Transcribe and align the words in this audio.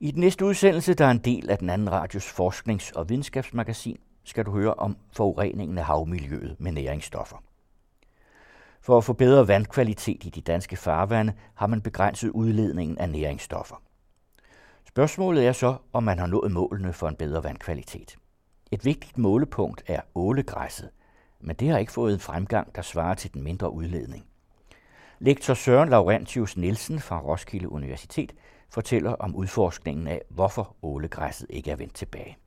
I 0.00 0.10
den 0.10 0.20
næste 0.20 0.44
udsendelse, 0.44 0.94
der 0.94 1.06
er 1.06 1.10
en 1.10 1.18
del 1.18 1.50
af 1.50 1.58
den 1.58 1.70
anden 1.70 1.92
radios 1.92 2.32
forsknings- 2.40 2.92
og 2.92 3.08
videnskabsmagasin, 3.08 3.98
skal 4.24 4.46
du 4.46 4.50
høre 4.50 4.74
om 4.74 4.96
forureningen 5.12 5.78
af 5.78 5.84
havmiljøet 5.84 6.56
med 6.58 6.72
næringsstoffer. 6.72 7.36
For 8.80 8.98
at 8.98 9.04
få 9.04 9.12
bedre 9.12 9.48
vandkvalitet 9.48 10.24
i 10.24 10.30
de 10.30 10.40
danske 10.40 10.76
farvande 10.76 11.32
har 11.54 11.66
man 11.66 11.80
begrænset 11.80 12.30
udledningen 12.30 12.98
af 12.98 13.08
næringsstoffer. 13.08 13.82
Spørgsmålet 14.88 15.46
er 15.46 15.52
så, 15.52 15.76
om 15.92 16.02
man 16.02 16.18
har 16.18 16.26
nået 16.26 16.52
målene 16.52 16.92
for 16.92 17.08
en 17.08 17.16
bedre 17.16 17.44
vandkvalitet. 17.44 18.16
Et 18.70 18.84
vigtigt 18.84 19.18
målepunkt 19.18 19.82
er 19.86 20.00
ålegræsset, 20.14 20.90
men 21.40 21.56
det 21.56 21.68
har 21.68 21.78
ikke 21.78 21.92
fået 21.92 22.12
en 22.12 22.20
fremgang, 22.20 22.74
der 22.74 22.82
svarer 22.82 23.14
til 23.14 23.34
den 23.34 23.42
mindre 23.42 23.72
udledning. 23.72 24.26
Lektor 25.18 25.54
Søren 25.54 25.88
Laurentius 25.88 26.56
Nielsen 26.56 27.00
fra 27.00 27.20
Roskilde 27.20 27.72
Universitet 27.72 28.32
fortæller 28.68 29.10
om 29.10 29.36
udforskningen 29.36 30.06
af, 30.06 30.22
hvorfor 30.30 30.76
ålegræsset 30.82 31.46
ikke 31.50 31.70
er 31.70 31.76
vendt 31.76 31.94
tilbage. 31.94 32.38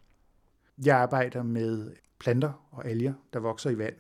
Jeg 0.86 0.98
arbejder 0.98 1.44
med 1.44 1.92
planter 2.20 2.68
og 2.72 2.88
alger, 2.88 3.14
der 3.34 3.40
vokser 3.40 3.70
i 3.70 3.78
vand. 3.78 3.96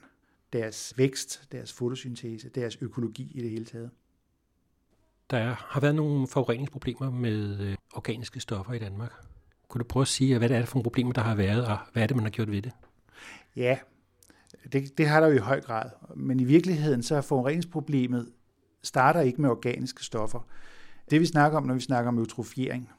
Deres 0.53 0.93
vækst, 0.97 1.47
deres 1.51 1.73
fotosyntese, 1.73 2.49
deres 2.49 2.77
økologi 2.81 3.31
i 3.35 3.41
det 3.41 3.49
hele 3.49 3.65
taget. 3.65 3.91
Der 5.29 5.55
har 5.57 5.79
været 5.79 5.95
nogle 5.95 6.27
forureningsproblemer 6.27 7.11
med 7.11 7.59
øh, 7.59 7.77
organiske 7.93 8.39
stoffer 8.39 8.73
i 8.73 8.79
Danmark. 8.79 9.13
Kunne 9.67 9.79
du 9.79 9.87
prøve 9.87 10.01
at 10.01 10.07
sige, 10.07 10.37
hvad 10.37 10.49
det 10.49 10.57
er 10.57 10.65
for 10.65 10.75
nogle 10.75 10.83
problemer, 10.83 11.13
der 11.13 11.21
har 11.21 11.35
været, 11.35 11.65
og 11.65 11.77
hvad 11.93 12.03
er 12.03 12.07
det, 12.07 12.15
man 12.15 12.25
har 12.25 12.29
gjort 12.31 12.51
ved 12.51 12.61
det? 12.61 12.71
Ja, 13.55 13.77
det, 14.71 14.97
det 14.97 15.07
har 15.07 15.19
der 15.19 15.27
jo 15.27 15.33
i 15.33 15.37
høj 15.37 15.61
grad. 15.61 15.89
Men 16.15 16.39
i 16.39 16.43
virkeligheden 16.43 17.03
så 17.03 17.15
er 17.15 17.21
forureningsproblemet 17.21 18.31
starter 18.81 19.21
ikke 19.21 19.41
med 19.41 19.49
organiske 19.49 20.03
stoffer. 20.03 20.47
Det 21.09 21.21
vi 21.21 21.25
snakker 21.25 21.57
om, 21.57 21.65
når 21.65 21.73
vi 21.73 21.79
snakker 21.79 22.07
om 22.07 22.17
eutrofiering, 22.17 22.89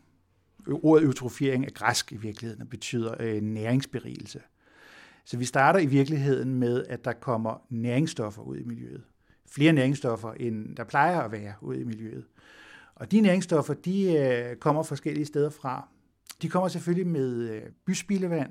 ordet 0.66 1.04
eutrofiering 1.04 1.64
er 1.64 1.70
græsk 1.70 2.12
i 2.12 2.16
virkeligheden 2.16 2.62
og 2.62 2.68
betyder 2.68 3.14
øh, 3.20 3.40
næringsberigelse. 3.40 4.40
Så 5.24 5.36
vi 5.36 5.44
starter 5.44 5.80
i 5.80 5.86
virkeligheden 5.86 6.54
med, 6.54 6.84
at 6.86 7.04
der 7.04 7.12
kommer 7.12 7.66
næringsstoffer 7.70 8.42
ud 8.42 8.56
i 8.56 8.64
miljøet. 8.64 9.02
Flere 9.46 9.72
næringsstoffer, 9.72 10.32
end 10.32 10.76
der 10.76 10.84
plejer 10.84 11.20
at 11.20 11.32
være 11.32 11.54
ud 11.60 11.76
i 11.76 11.84
miljøet. 11.84 12.24
Og 12.94 13.10
de 13.10 13.20
næringsstoffer, 13.20 13.74
de 13.74 14.12
øh, 14.12 14.56
kommer 14.56 14.82
forskellige 14.82 15.26
steder 15.26 15.50
fra. 15.50 15.88
De 16.42 16.48
kommer 16.48 16.68
selvfølgelig 16.68 17.06
med 17.06 17.50
øh, 17.50 17.62
byspildevand, 17.86 18.50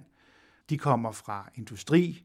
de 0.69 0.77
kommer 0.77 1.11
fra 1.11 1.51
industri, 1.55 2.23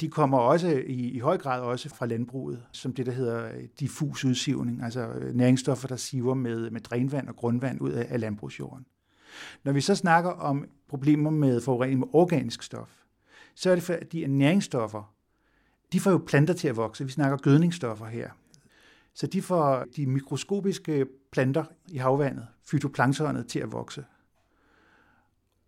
de 0.00 0.08
kommer 0.08 0.38
også 0.38 0.68
i, 0.86 1.10
i 1.10 1.18
høj 1.18 1.38
grad 1.38 1.60
også 1.60 1.88
fra 1.88 2.06
landbruget, 2.06 2.62
som 2.72 2.92
det, 2.92 3.06
der 3.06 3.12
hedder 3.12 3.48
øh, 3.48 3.64
diffus 3.80 4.24
udsivning, 4.24 4.82
altså 4.82 5.08
øh, 5.08 5.34
næringsstoffer, 5.34 5.88
der 5.88 5.96
siver 5.96 6.34
med, 6.34 6.70
med 6.70 6.80
drænvand 6.80 7.28
og 7.28 7.36
grundvand 7.36 7.80
ud 7.80 7.90
af, 7.90 8.06
af 8.10 8.20
landbrugsjorden. 8.20 8.86
Når 9.64 9.72
vi 9.72 9.80
så 9.80 9.94
snakker 9.94 10.30
om 10.30 10.68
problemer 10.88 11.30
med 11.30 11.60
forurening 11.60 12.00
med 12.00 12.08
organisk 12.12 12.62
stof, 12.62 13.02
så 13.54 13.70
er 13.70 13.74
det 13.74 13.84
fordi, 13.84 14.22
at 14.22 14.30
næringsstoffer, 14.30 15.14
de 15.92 16.00
får 16.00 16.10
jo 16.10 16.18
planter 16.26 16.54
til 16.54 16.68
at 16.68 16.76
vokse. 16.76 17.04
Vi 17.04 17.10
snakker 17.10 17.36
gødningsstoffer 17.36 18.06
her. 18.06 18.30
Så 19.14 19.26
de 19.26 19.42
får 19.42 19.84
de 19.96 20.06
mikroskopiske 20.06 21.06
planter 21.32 21.64
i 21.88 21.96
havvandet, 21.96 22.46
fytoplanktonet, 22.64 23.46
til 23.46 23.58
at 23.58 23.72
vokse. 23.72 24.04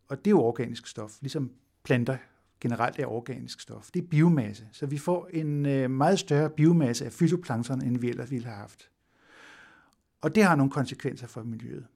Og 0.09 0.19
det 0.19 0.27
er 0.27 0.31
jo 0.31 0.41
organisk 0.41 0.87
stof, 0.87 1.13
ligesom 1.21 1.51
planter 1.85 2.17
generelt 2.61 2.99
er 2.99 3.07
organisk 3.07 3.61
stof. 3.61 3.91
Det 3.95 4.03
er 4.03 4.07
biomasse. 4.07 4.69
Så 4.73 4.87
vi 4.87 4.99
får 4.99 5.29
en 5.33 5.67
øh, 5.67 5.91
meget 5.91 6.19
større 6.19 6.51
biomasse 6.51 7.05
af 7.05 7.13
fytoplankton, 7.13 7.83
end 7.83 7.99
vi 7.99 8.09
ellers 8.09 8.31
ville 8.31 8.47
have 8.47 8.57
haft. 8.57 8.91
Og 10.21 10.35
det 10.35 10.45
har 10.45 10.57
nogle 10.57 10.71
konsekvenser 10.71 11.27
for 11.27 11.43
miljøet. 11.43 11.87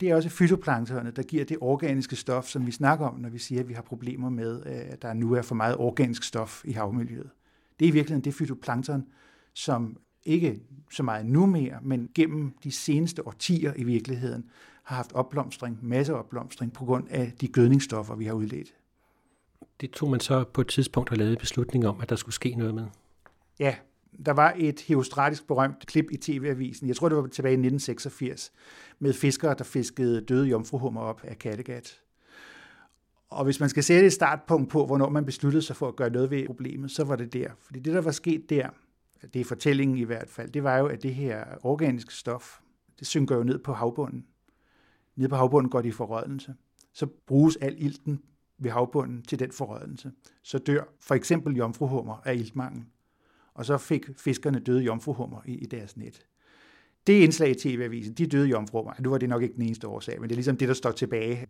Det 0.00 0.10
er 0.10 0.14
også 0.14 0.28
fytoplanktonet, 0.28 1.16
der 1.16 1.22
giver 1.22 1.44
det 1.44 1.56
organiske 1.60 2.16
stof, 2.16 2.46
som 2.46 2.66
vi 2.66 2.72
snakker 2.72 3.06
om, 3.06 3.20
når 3.20 3.28
vi 3.28 3.38
siger, 3.38 3.60
at 3.60 3.68
vi 3.68 3.74
har 3.74 3.82
problemer 3.82 4.30
med, 4.30 4.66
øh, 4.66 4.92
at 4.92 5.02
der 5.02 5.12
nu 5.12 5.32
er 5.32 5.42
for 5.42 5.54
meget 5.54 5.76
organisk 5.76 6.22
stof 6.22 6.62
i 6.64 6.72
havmiljøet. 6.72 7.30
Det 7.78 7.84
er 7.86 7.90
i 7.90 7.92
virkeligheden 7.92 8.24
det 8.24 8.34
fytoplankton, 8.34 9.06
som 9.54 9.96
ikke 10.24 10.62
så 10.90 11.02
meget 11.02 11.26
nu 11.26 11.46
mere, 11.46 11.78
men 11.82 12.08
gennem 12.14 12.54
de 12.64 12.72
seneste 12.72 13.26
årtier 13.26 13.72
i 13.76 13.84
virkeligheden 13.84 14.50
har 14.82 14.96
haft 14.96 15.12
opblomstring, 15.12 15.78
masseopblomstring 15.82 16.72
på 16.72 16.84
grund 16.84 17.08
af 17.10 17.32
de 17.40 17.48
gødningsstoffer, 17.48 18.14
vi 18.14 18.24
har 18.24 18.32
udledt. 18.32 18.74
Det 19.80 19.90
tog 19.90 20.10
man 20.10 20.20
så 20.20 20.44
på 20.44 20.60
et 20.60 20.68
tidspunkt 20.68 21.10
og 21.10 21.16
lavede 21.16 21.36
beslutning 21.36 21.86
om, 21.86 22.00
at 22.00 22.10
der 22.10 22.16
skulle 22.16 22.34
ske 22.34 22.54
noget 22.54 22.74
med. 22.74 22.86
Ja, 23.58 23.74
der 24.26 24.32
var 24.32 24.54
et 24.56 24.80
heostratisk 24.80 25.46
berømt 25.46 25.86
klip 25.86 26.10
i 26.10 26.16
TV-avisen, 26.16 26.88
jeg 26.88 26.96
tror 26.96 27.08
det 27.08 27.18
var 27.18 27.26
tilbage 27.26 27.52
i 27.52 27.54
1986, 27.54 28.52
med 28.98 29.12
fiskere, 29.12 29.54
der 29.54 29.64
fiskede 29.64 30.20
døde 30.20 30.46
jomfruhummer 30.46 31.00
op 31.00 31.20
af 31.24 31.38
Kattegat. 31.38 32.00
Og 33.30 33.44
hvis 33.44 33.60
man 33.60 33.68
skal 33.68 33.82
sætte 33.82 34.06
et 34.06 34.12
startpunkt 34.12 34.70
på, 34.70 34.86
hvornår 34.86 35.08
man 35.08 35.24
besluttede 35.24 35.62
sig 35.62 35.76
for 35.76 35.88
at 35.88 35.96
gøre 35.96 36.10
noget 36.10 36.30
ved 36.30 36.46
problemet, 36.46 36.90
så 36.90 37.04
var 37.04 37.16
det 37.16 37.32
der. 37.32 37.50
Fordi 37.58 37.80
det, 37.80 37.94
der 37.94 38.00
var 38.00 38.10
sket 38.10 38.50
der, 38.50 38.68
det 39.34 39.40
er 39.40 39.44
fortællingen 39.44 39.98
i 39.98 40.02
hvert 40.02 40.28
fald, 40.28 40.50
det 40.50 40.62
var 40.62 40.78
jo, 40.78 40.86
at 40.86 41.02
det 41.02 41.14
her 41.14 41.44
organiske 41.62 42.14
stof, 42.14 42.60
det 42.98 43.06
synker 43.06 43.36
jo 43.36 43.42
ned 43.42 43.58
på 43.58 43.72
havbunden. 43.72 44.26
Ned 45.16 45.28
på 45.28 45.36
havbunden 45.36 45.70
går 45.70 45.82
det 45.82 45.88
i 45.88 45.92
forrådnelse. 45.92 46.54
Så 46.92 47.06
bruges 47.26 47.56
al 47.56 47.74
ilten 47.78 48.22
ved 48.60 48.70
havbunden 48.70 49.22
til 49.22 49.38
den 49.38 49.52
forrådnelse. 49.52 50.12
Så 50.42 50.58
dør 50.58 50.84
for 51.00 51.14
eksempel 51.14 51.56
jomfruhummer 51.56 52.16
af 52.24 52.34
iltmangel. 52.34 52.84
Og 53.54 53.64
så 53.64 53.78
fik 53.78 54.06
fiskerne 54.16 54.58
døde 54.58 54.82
jomfruhummer 54.82 55.40
i, 55.46 55.54
i 55.54 55.66
deres 55.66 55.96
net. 55.96 56.26
Det 57.06 57.12
indslag 57.12 57.50
i 57.50 57.54
TV-avisen, 57.54 58.14
de 58.14 58.26
døde 58.26 58.48
jomfruhummer, 58.48 58.92
nu 58.98 59.10
var 59.10 59.18
det 59.18 59.28
nok 59.28 59.42
ikke 59.42 59.54
den 59.54 59.62
eneste 59.62 59.88
årsag, 59.88 60.20
men 60.20 60.28
det 60.28 60.34
er 60.34 60.36
ligesom 60.36 60.56
det, 60.56 60.68
der 60.68 60.74
står 60.74 60.90
tilbage. 60.90 61.46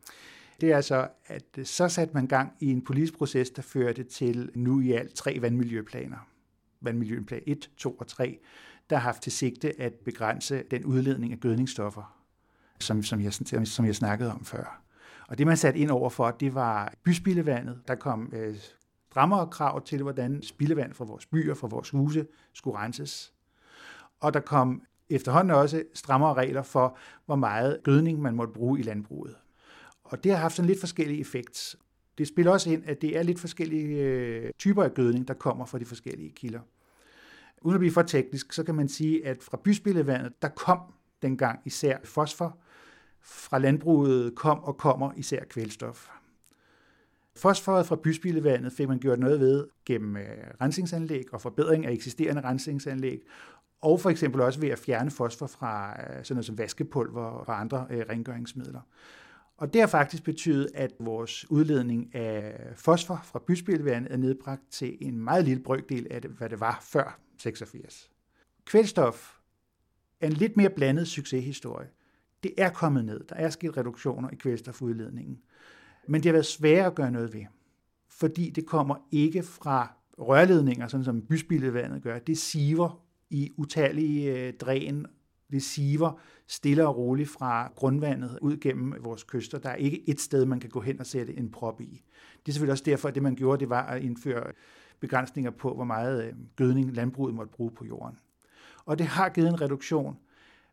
Det 0.61 0.73
er 0.73 0.77
altså, 0.77 1.09
at 1.27 1.45
så 1.65 1.89
satte 1.89 2.15
man 2.15 2.27
gang 2.27 2.53
i 2.61 2.71
en 2.71 2.85
politisk 2.85 3.19
proces, 3.19 3.51
der 3.51 3.63
førte 3.63 4.05
til 4.05 4.51
nu 4.55 4.81
i 4.81 4.93
alt 4.93 5.15
tre 5.15 5.39
vandmiljøplaner. 5.41 6.29
Vandmiljøplan 6.81 7.43
1, 7.47 7.71
2 7.77 7.93
og 7.93 8.07
3, 8.07 8.39
der 8.91 8.97
har 8.97 9.03
haft 9.03 9.23
til 9.23 9.33
sigte 9.33 9.81
at 9.81 9.93
begrænse 9.95 10.63
den 10.71 10.85
udledning 10.85 11.33
af 11.33 11.41
gødningsstoffer, 11.41 12.17
som, 12.81 13.03
som, 13.03 13.21
jeg, 13.21 13.33
som 13.65 13.87
jeg 13.87 13.97
snakkede 13.97 14.33
om 14.33 14.45
før. 14.45 14.83
Og 15.31 15.39
det, 15.39 15.47
man 15.47 15.57
satte 15.57 15.81
ind 15.81 15.91
over 15.91 16.11
for, 16.11 16.31
det 16.31 16.55
var 16.55 16.95
byspildevandet. 17.05 17.81
Der 17.89 17.95
kom 17.95 18.33
øh, 18.33 18.57
strammere 19.11 19.47
krav 19.47 19.85
til, 19.85 20.03
hvordan 20.03 20.43
spildevand 20.43 20.95
fra 20.95 21.05
vores 21.05 21.27
byer, 21.27 21.55
fra 21.55 21.69
vores 21.69 21.91
huse 21.91 22.27
skulle 22.53 22.79
renses. 22.79 23.33
Og 24.21 24.35
der 24.35 24.41
kom 24.41 24.83
efterhånden 25.11 25.51
også 25.55 25.83
strammere 25.95 26.35
regler 26.35 26.63
for, 26.63 26.97
hvor 27.27 27.37
meget 27.37 27.81
gødning 27.83 28.21
man 28.21 28.35
måtte 28.35 28.53
bruge 28.53 28.81
i 28.81 28.83
landbruget. 28.83 29.37
Og 30.05 30.25
det 30.25 30.33
har 30.33 30.39
haft 30.39 30.55
sådan 30.55 30.67
lidt 30.67 30.81
forskellige 30.81 31.21
effekt. 31.21 31.77
Det 32.19 32.29
spiller 32.29 32.53
også 32.53 32.71
ind, 32.71 32.83
at 32.87 33.03
det 33.03 33.19
er 33.19 33.23
lidt 33.23 33.41
forskellige 33.41 33.99
øh, 33.99 34.51
typer 34.59 34.85
af 34.85 34.95
gødning, 34.95 35.29
der 35.29 35.35
kommer 35.35 35.65
fra 35.65 35.79
de 35.79 35.85
forskellige 35.85 36.31
kilder. 36.31 36.61
Uden 37.63 37.75
at 37.75 37.81
blive 37.81 37.93
for 37.93 38.03
teknisk, 38.03 38.53
så 38.53 38.65
kan 38.65 38.75
man 38.75 38.89
sige, 38.89 39.27
at 39.27 39.43
fra 39.43 39.61
byspildevandet, 39.65 40.43
der 40.43 40.49
kom 40.49 40.81
dengang 41.23 41.61
især 41.65 41.99
fosfor, 42.05 42.59
fra 43.23 43.59
landbruget 43.59 44.35
kom 44.35 44.65
og 44.65 44.77
kommer 44.77 45.13
især 45.17 45.45
kvælstof. 45.45 46.09
Fosforet 47.37 47.87
fra 47.87 47.97
byspildevandet 47.97 48.73
fik 48.73 48.89
man 48.89 48.99
gjort 48.99 49.19
noget 49.19 49.41
ved 49.41 49.67
gennem 49.87 50.17
øh, 50.17 50.25
rensningsanlæg 50.61 51.35
og 51.35 51.41
forbedring 51.41 51.87
af 51.87 51.93
eksisterende 51.93 52.43
rensningsanlæg, 52.43 53.23
og 53.81 54.01
for 54.01 54.11
eksempel 54.11 54.41
også 54.41 54.61
ved 54.61 54.69
at 54.69 54.79
fjerne 54.79 55.11
fosfor 55.11 55.47
fra 55.47 55.91
øh, 55.91 56.25
sådan 56.25 56.35
noget 56.35 56.47
som 56.47 56.59
vaskepulver 56.59 57.23
og 57.23 57.61
andre 57.61 57.87
øh, 57.91 58.05
rengøringsmidler. 58.09 58.81
Og 59.57 59.73
det 59.73 59.81
har 59.81 59.89
faktisk 59.89 60.25
betydet, 60.25 60.69
at 60.75 60.93
vores 61.01 61.51
udledning 61.51 62.15
af 62.15 62.55
fosfor 62.77 63.21
fra 63.25 63.39
byspildevandet 63.47 64.13
er 64.13 64.17
nedbragt 64.17 64.63
til 64.71 64.97
en 65.01 65.19
meget 65.19 65.45
lille 65.45 65.63
brøkdel 65.63 66.07
af 66.11 66.23
det, 66.23 66.31
hvad 66.31 66.49
det 66.49 66.61
var 66.61 66.79
før 66.83 67.19
86. 67.39 68.11
Kvælstof 68.65 69.37
er 70.21 70.27
en 70.27 70.33
lidt 70.33 70.57
mere 70.57 70.71
blandet 70.71 71.09
succeshistorie. 71.09 71.89
Det 72.43 72.55
er 72.59 72.71
kommet 72.71 73.05
ned. 73.05 73.21
Der 73.29 73.35
er 73.35 73.51
sket 73.51 73.77
reduktioner 73.77 74.31
i 74.31 74.35
kvælstofudledningen. 74.35 75.39
Men 76.09 76.23
det 76.23 76.29
har 76.29 76.33
været 76.33 76.47
svært 76.47 76.87
at 76.87 76.95
gøre 76.95 77.11
noget 77.11 77.35
ved, 77.35 77.45
fordi 78.09 78.51
det 78.51 78.67
kommer 78.67 78.97
ikke 79.13 79.43
fra 79.43 79.95
rørledninger, 80.19 80.89
sådan 80.89 81.05
som 81.05 81.23
byspildevandet 81.23 82.03
gør. 82.03 82.19
Det 82.19 82.39
siver 82.39 83.03
i 83.31 83.51
utallige 83.57 84.47
øh, 84.47 84.53
dræn. 84.53 85.07
Det 85.51 85.63
siver 85.63 86.21
stille 86.47 86.87
og 86.87 86.97
roligt 86.97 87.29
fra 87.29 87.73
grundvandet 87.77 88.39
ud 88.43 88.57
gennem 88.57 88.95
vores 89.01 89.25
kyster. 89.25 89.59
Der 89.59 89.71
er 89.71 89.75
ikke 89.75 90.09
et 90.09 90.21
sted, 90.21 90.45
man 90.45 90.61
kan 90.61 90.71
gå 90.71 90.81
hen 90.81 91.01
og 91.01 91.07
sætte 91.07 91.39
en 91.39 91.51
prop 91.51 91.81
i. 91.81 92.03
Det 92.47 92.49
er 92.49 92.53
selvfølgelig 92.53 92.73
også 92.73 92.85
derfor, 92.85 93.09
at 93.09 93.15
det 93.15 93.23
man 93.23 93.35
gjorde, 93.35 93.61
det 93.61 93.69
var 93.69 93.87
at 93.87 94.03
indføre 94.03 94.53
begrænsninger 95.01 95.51
på, 95.51 95.75
hvor 95.75 95.85
meget 95.85 96.25
øh, 96.25 96.33
gødning 96.57 96.93
landbruget 96.93 97.35
måtte 97.35 97.53
bruge 97.53 97.71
på 97.71 97.85
jorden. 97.85 98.19
Og 98.85 98.99
det 98.99 99.07
har 99.07 99.29
givet 99.29 99.49
en 99.49 99.61
reduktion, 99.61 100.17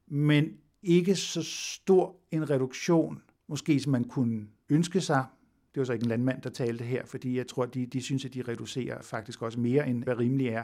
men 0.08 0.58
ikke 0.88 1.16
så 1.16 1.44
stor 1.44 2.16
en 2.32 2.50
reduktion, 2.50 3.22
måske 3.48 3.80
som 3.80 3.92
man 3.92 4.04
kunne 4.04 4.48
ønske 4.70 5.02
sig. 5.02 5.26
Det 5.74 5.80
var 5.80 5.86
så 5.86 5.94
ikke 5.94 6.04
en 6.04 6.10
landmand, 6.10 6.42
der 6.42 6.50
talte 6.50 6.84
her, 6.84 7.06
fordi 7.06 7.38
jeg 7.38 7.48
tror, 7.48 7.66
de, 7.66 7.86
de 7.86 8.02
synes, 8.02 8.26
at 8.26 8.34
de 8.34 8.42
reducerer 8.48 9.02
faktisk 9.02 9.42
også 9.42 9.60
mere, 9.60 9.88
end 9.88 10.04
hvad 10.04 10.20
rimeligt 10.20 10.54
er. 10.54 10.64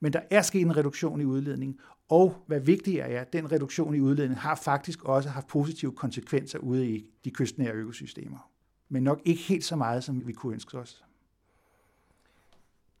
Men 0.00 0.12
der 0.12 0.20
er 0.30 0.42
sket 0.42 0.60
en 0.60 0.76
reduktion 0.76 1.20
i 1.20 1.24
udledning, 1.24 1.80
og 2.08 2.44
hvad 2.46 2.60
vigtigere 2.60 3.08
er, 3.08 3.24
den 3.24 3.52
reduktion 3.52 3.94
i 3.94 4.00
udledning 4.00 4.40
har 4.40 4.54
faktisk 4.54 5.04
også 5.04 5.28
haft 5.28 5.46
positive 5.46 5.92
konsekvenser 5.92 6.58
ude 6.58 6.88
i 6.90 7.04
de 7.24 7.30
kystnære 7.30 7.72
økosystemer. 7.72 8.50
Men 8.88 9.02
nok 9.02 9.20
ikke 9.24 9.42
helt 9.42 9.64
så 9.64 9.76
meget, 9.76 10.04
som 10.04 10.26
vi 10.26 10.32
kunne 10.32 10.52
ønske 10.52 10.78
os. 10.78 11.04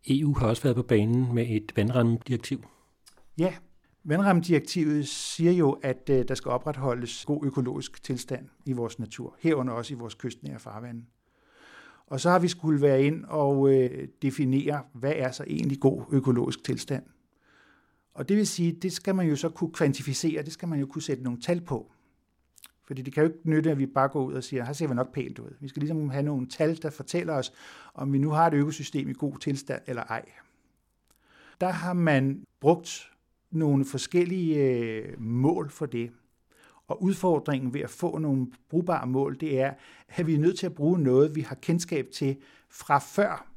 EU 0.08 0.34
har 0.34 0.46
også 0.46 0.62
været 0.62 0.76
på 0.76 0.82
banen 0.82 1.34
med 1.34 1.46
et 1.50 1.72
vandrammedirektiv. 1.76 2.64
Ja, 3.38 3.54
vandrammedirektivet 4.04 5.08
siger 5.08 5.52
jo, 5.52 5.72
at 5.72 6.10
øh, 6.10 6.28
der 6.28 6.34
skal 6.34 6.50
opretholdes 6.50 7.24
god 7.24 7.46
økologisk 7.46 8.02
tilstand 8.02 8.48
i 8.64 8.72
vores 8.72 8.98
natur, 8.98 9.36
herunder 9.38 9.72
også 9.72 9.94
i 9.94 9.96
vores 9.96 10.14
kystnære 10.14 10.58
farvande. 10.58 11.04
Og 12.06 12.20
så 12.20 12.30
har 12.30 12.38
vi 12.38 12.48
skulle 12.48 12.82
være 12.82 13.02
ind 13.02 13.24
og 13.24 13.74
øh, 13.74 14.08
definere, 14.22 14.82
hvad 14.92 15.12
er 15.16 15.30
så 15.30 15.44
egentlig 15.46 15.80
god 15.80 16.02
økologisk 16.12 16.64
tilstand. 16.64 17.04
Og 18.14 18.28
det 18.28 18.36
vil 18.36 18.46
sige, 18.46 18.72
det 18.72 18.92
skal 18.92 19.14
man 19.14 19.28
jo 19.28 19.36
så 19.36 19.48
kunne 19.48 19.72
kvantificere, 19.72 20.42
det 20.42 20.52
skal 20.52 20.68
man 20.68 20.80
jo 20.80 20.86
kunne 20.86 21.02
sætte 21.02 21.22
nogle 21.22 21.40
tal 21.40 21.60
på. 21.60 21.92
Fordi 22.86 23.02
det 23.02 23.14
kan 23.14 23.22
jo 23.22 23.28
ikke 23.28 23.50
nytte, 23.50 23.70
at 23.70 23.78
vi 23.78 23.86
bare 23.86 24.08
går 24.08 24.24
ud 24.24 24.34
og 24.34 24.44
siger, 24.44 24.64
her 24.64 24.72
ser 24.72 24.88
vi 24.88 24.94
nok 24.94 25.12
pænt 25.12 25.38
ud. 25.38 25.56
Vi 25.60 25.68
skal 25.68 25.80
ligesom 25.80 26.10
have 26.10 26.22
nogle 26.22 26.46
tal, 26.48 26.82
der 26.82 26.90
fortæller 26.90 27.34
os, 27.34 27.52
om 27.94 28.12
vi 28.12 28.18
nu 28.18 28.30
har 28.30 28.46
et 28.46 28.54
økosystem 28.54 29.08
i 29.08 29.12
god 29.12 29.38
tilstand 29.38 29.82
eller 29.86 30.02
ej. 30.02 30.24
Der 31.60 31.68
har 31.68 31.92
man 31.92 32.44
brugt 32.60 33.11
nogle 33.52 33.84
forskellige 33.84 34.56
øh, 34.56 35.20
mål 35.20 35.70
for 35.70 35.86
det. 35.86 36.10
Og 36.86 37.02
udfordringen 37.02 37.74
ved 37.74 37.80
at 37.80 37.90
få 37.90 38.18
nogle 38.18 38.46
brugbare 38.70 39.06
mål, 39.06 39.36
det 39.40 39.60
er, 39.60 39.74
at 40.08 40.26
vi 40.26 40.34
er 40.34 40.38
nødt 40.38 40.58
til 40.58 40.66
at 40.66 40.74
bruge 40.74 40.98
noget, 40.98 41.34
vi 41.34 41.40
har 41.40 41.54
kendskab 41.54 42.06
til 42.12 42.36
fra 42.70 42.98
før 42.98 43.52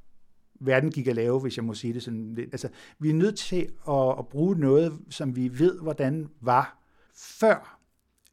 verden 0.59 0.91
gik 0.91 1.07
at 1.07 1.15
lave, 1.15 1.39
hvis 1.39 1.57
jeg 1.57 1.65
må 1.65 1.73
sige 1.73 1.93
det 1.93 2.03
sådan 2.03 2.33
lidt. 2.35 2.49
Altså, 2.51 2.69
vi 2.99 3.09
er 3.09 3.13
nødt 3.13 3.37
til 3.37 3.67
at, 3.89 4.19
at 4.19 4.27
bruge 4.27 4.55
noget, 4.55 4.99
som 5.09 5.35
vi 5.35 5.59
ved, 5.59 5.79
hvordan 5.79 6.27
var 6.41 6.81
før 7.15 7.79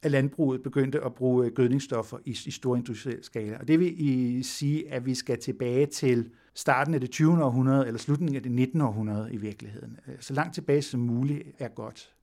at 0.02 0.10
landbruget 0.10 0.62
begyndte 0.62 1.04
at 1.04 1.14
bruge 1.14 1.46
øh, 1.46 1.52
gødningsstoffer 1.52 2.18
i, 2.24 2.30
i 2.46 2.50
stor 2.50 2.76
industriel 2.76 3.24
skala. 3.24 3.58
Og 3.58 3.68
det 3.68 3.80
vil 3.80 4.00
i 4.00 4.42
sige, 4.42 4.92
at 4.92 5.06
vi 5.06 5.14
skal 5.14 5.38
tilbage 5.38 5.86
til 5.86 6.30
starten 6.54 6.94
af 6.94 7.00
det 7.00 7.10
20. 7.10 7.44
århundrede, 7.44 7.86
eller 7.86 7.98
slutningen 7.98 8.36
af 8.36 8.42
det 8.42 8.52
19. 8.52 8.80
århundrede 8.80 9.32
i 9.32 9.36
virkeligheden. 9.36 9.98
Øh, 10.06 10.14
så 10.20 10.34
langt 10.34 10.54
tilbage 10.54 10.82
som 10.82 11.00
muligt 11.00 11.42
er 11.58 11.68
godt. 11.68 12.14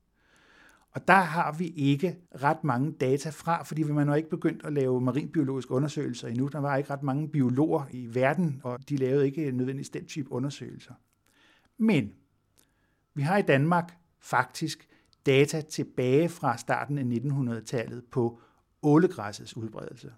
Og 0.92 1.08
der 1.08 1.14
har 1.14 1.52
vi 1.52 1.68
ikke 1.68 2.18
ret 2.44 2.64
mange 2.64 2.92
data 2.92 3.30
fra, 3.30 3.64
fordi 3.64 3.84
man 3.84 4.08
har 4.08 4.16
ikke 4.16 4.30
begyndt 4.30 4.66
at 4.66 4.74
lave 4.74 5.02
marinbiologiske 5.02 5.72
undersøgelser 5.72 6.28
endnu. 6.28 6.48
Der 6.48 6.60
var 6.60 6.76
ikke 6.78 6.90
ret 6.90 7.04
mange 7.04 7.30
biologer 7.30 7.84
i 7.92 8.16
verden, 8.16 8.62
og 8.64 8.90
de 8.90 8.98
lavede 8.98 9.26
ikke 9.26 9.52
nødvendigvis 9.52 9.90
den 9.90 10.06
type 10.06 10.32
undersøgelser. 10.32 10.94
Men 11.78 12.12
vi 13.14 13.22
har 13.22 13.38
i 13.38 13.42
Danmark 13.42 13.98
faktisk 14.20 14.88
data 15.26 15.62
tilbage 15.62 16.30
fra 16.30 16.58
starten 16.58 16.98
af 16.98 17.04
1900-tallet 17.04 18.04
på 18.12 18.42
ålegræssets 18.84 19.58
udbredelse. 19.58 20.12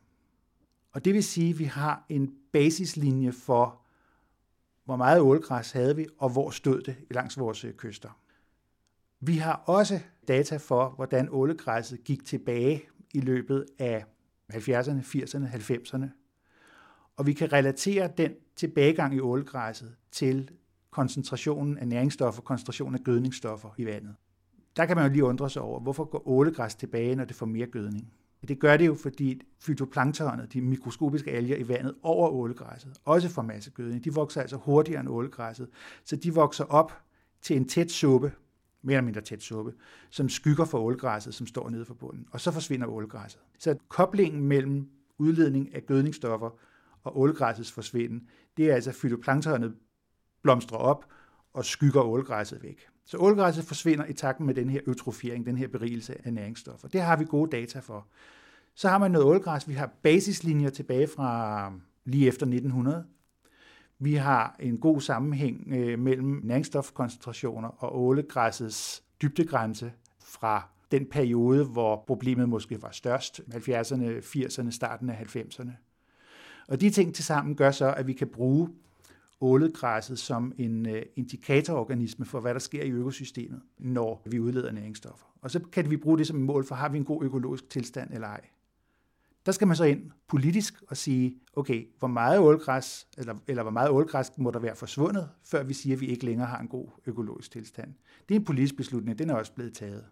Og 0.92 1.06
det 1.06 1.14
vil 1.14 1.24
sige, 1.24 1.50
at 1.50 1.60
vi 1.60 1.64
har 1.64 2.06
en 2.10 2.34
basislinje 2.52 3.32
for, 3.32 3.81
hvor 4.86 4.96
meget 4.96 5.22
ålgræs 5.22 5.72
havde 5.72 5.96
vi, 5.96 6.08
og 6.18 6.30
hvor 6.30 6.50
stod 6.50 6.82
det 6.82 6.96
langs 7.12 7.40
vores 7.40 7.66
øh, 7.66 7.74
kyster. 7.74 8.10
Vi 9.20 9.38
har 9.38 9.54
også 9.54 10.00
data 10.28 10.58
for, 10.58 10.90
hvordan 10.90 11.28
ålegræsset 11.32 12.04
gik 12.04 12.26
tilbage 12.26 12.84
i 13.14 13.20
løbet 13.20 13.66
af 13.80 14.06
70'erne, 14.54 15.02
80'erne, 15.02 15.48
90'erne. 15.56 16.06
Og 17.18 17.28
vi 17.28 17.34
kan 17.34 17.54
relatere 17.54 18.12
den 18.18 18.32
tilbagegang 18.56 19.16
i 19.16 19.20
ålegræsset 19.20 19.96
til 20.12 20.50
koncentrationen 20.92 21.78
af 21.78 21.88
næringsstoffer, 21.88 22.42
koncentrationen 22.42 22.96
af 22.96 23.02
gødningsstoffer 23.04 23.70
i 23.78 23.86
vandet. 23.86 24.16
Der 24.76 24.86
kan 24.86 24.98
man 24.98 25.06
jo 25.06 25.12
lige 25.12 25.24
undre 25.24 25.50
sig 25.50 25.62
over, 25.62 25.80
hvorfor 25.80 26.06
går 26.06 26.28
ålegræs 26.28 26.76
tilbage, 26.76 27.16
når 27.16 27.26
det 27.26 27.36
får 27.36 27.46
mere 27.46 27.68
gødning? 27.68 28.14
Det 28.48 28.60
gør 28.60 28.78
det 28.78 28.88
jo, 28.88 28.96
fordi 28.96 29.42
fytoplanktonet, 29.60 30.54
de 30.54 30.62
mikroskopiske 30.62 31.32
alger 31.32 31.58
i 31.58 31.68
vandet 31.68 31.96
over 32.04 32.30
ålegræsset, 32.30 32.92
også 33.06 33.30
får 33.30 33.42
masse 33.42 33.72
gødning. 33.72 34.04
De 34.04 34.14
vokser 34.14 34.42
altså 34.42 34.58
hurtigere 34.58 35.00
end 35.00 35.10
ålegræsset, 35.10 35.70
så 36.06 36.16
de 36.16 36.34
vokser 36.34 36.64
op 36.64 36.94
til 37.42 37.56
en 37.56 37.68
tæt 37.68 37.92
suppe, 37.92 38.32
mere 38.82 38.98
eller 38.98 39.06
mindre 39.06 39.22
tæt 39.22 39.42
suppe, 39.42 39.74
som 40.10 40.30
skygger 40.30 40.66
for 40.66 40.80
ålegræsset, 40.80 41.34
som 41.34 41.48
står 41.48 41.70
nede 41.70 41.86
for 41.86 41.94
bunden. 41.94 42.28
Og 42.32 42.42
så 42.42 42.52
forsvinder 42.52 42.88
ålegræsset. 42.88 43.42
Så 43.60 43.78
koblingen 43.88 44.44
mellem 44.44 44.90
udledning 45.18 45.76
af 45.76 45.86
gødningsstoffer 45.86 46.50
og 47.04 47.20
ålegræssets 47.20 47.72
forsvinden, 47.72 48.28
det 48.58 48.72
er 48.72 48.76
altså 48.76 48.92
fytoplanktonet 48.92 49.76
blomstrer 50.42 50.78
op 50.78 51.06
og 51.54 51.66
skygger 51.66 52.02
ålegræsset 52.02 52.64
væk. 52.64 52.91
Så 53.06 53.18
ålgræsset 53.18 53.66
forsvinder 53.66 54.06
i 54.06 54.14
takt 54.14 54.40
med 54.40 54.54
den 54.54 54.70
her 54.70 54.80
eutrofiering, 54.88 55.46
den 55.46 55.58
her 55.58 55.68
berigelse 55.68 56.16
af 56.24 56.34
næringsstoffer. 56.34 56.88
Det 56.88 57.02
har 57.02 57.16
vi 57.16 57.26
gode 57.26 57.52
data 57.52 57.80
for. 57.80 58.08
Så 58.76 58.90
har 58.90 58.98
man 58.98 59.12
noget 59.12 59.28
ålgræs. 59.28 59.68
Vi 59.68 59.74
har 59.74 59.92
basislinjer 60.02 60.70
tilbage 60.70 61.08
fra 61.08 61.66
øh, 61.68 61.80
lige 62.06 62.28
efter 62.28 62.46
1900. 62.46 63.06
Vi 64.00 64.16
har 64.16 64.56
en 64.60 64.78
god 64.78 65.02
sammenhæng 65.02 65.68
øh, 65.68 66.00
mellem 66.00 66.42
næringsstofkoncentrationer 66.44 67.70
og 67.70 68.02
ålegræssets 68.02 69.04
dybdegrænse 69.22 69.92
fra 70.20 70.68
den 70.92 71.06
periode, 71.06 71.66
hvor 71.66 72.04
problemet 72.08 72.50
måske 72.50 72.82
var 72.82 72.92
størst, 72.92 73.42
70'erne, 73.52 74.06
80'erne, 74.06 74.72
starten 74.72 75.10
af 75.10 75.36
90'erne. 75.36 75.72
Og 76.68 76.82
de 76.82 76.90
ting 76.90 77.16
til 77.16 77.24
sammen 77.24 77.56
gør 77.56 77.72
så, 77.72 77.94
at 77.94 78.08
vi 78.08 78.14
kan 78.14 78.28
bruge 78.28 78.70
ålegræsset 79.42 80.20
som 80.20 80.54
en 80.58 80.86
øh, 80.86 81.02
indikatororganisme 81.16 82.26
for, 82.26 82.40
hvad 82.40 82.54
der 82.54 82.60
sker 82.60 82.84
i 82.84 82.92
økosystemet, 82.92 83.62
når 83.78 84.22
vi 84.26 84.40
udleder 84.40 84.72
næringsstoffer. 84.72 85.26
Og 85.42 85.52
så 85.52 85.60
kan 85.60 85.90
vi 85.90 85.98
bruge 85.98 86.18
det 86.18 86.28
som 86.28 86.38
et 86.38 86.44
mål 86.44 86.66
for, 86.66 86.76
har 86.76 86.90
vi 86.90 86.98
en 86.98 87.06
god 87.06 87.24
økologisk 87.24 87.70
tilstand 87.70 88.14
eller 88.14 88.28
ej. 88.28 88.42
Der 89.46 89.52
skal 89.52 89.68
man 89.68 89.76
så 89.76 89.84
ind 89.84 90.12
politisk 90.28 90.84
og 90.88 90.98
sige, 90.98 91.38
okay, 91.54 91.88
hvor 92.00 92.08
meget 92.08 92.40
ålgræs, 92.40 93.08
eller, 93.18 93.36
eller 93.48 93.64
hvor 93.64 93.72
meget 93.72 93.90
ålgræs 93.90 94.32
må 94.38 94.52
der 94.52 94.60
være 94.60 94.76
forsvundet, 94.76 95.30
før 95.44 95.64
vi 95.64 95.74
siger, 95.74 95.96
at 95.96 96.02
vi 96.02 96.06
ikke 96.06 96.26
længere 96.26 96.48
har 96.48 96.60
en 96.60 96.68
god 96.68 96.88
økologisk 97.06 97.52
tilstand. 97.52 97.94
Det 98.30 98.36
er 98.36 98.40
en 98.40 98.46
politisk 98.46 98.78
beslutning, 98.78 99.20
den 99.20 99.30
er 99.30 99.34
også 99.34 99.54
blevet 99.54 99.74
taget. 99.74 100.06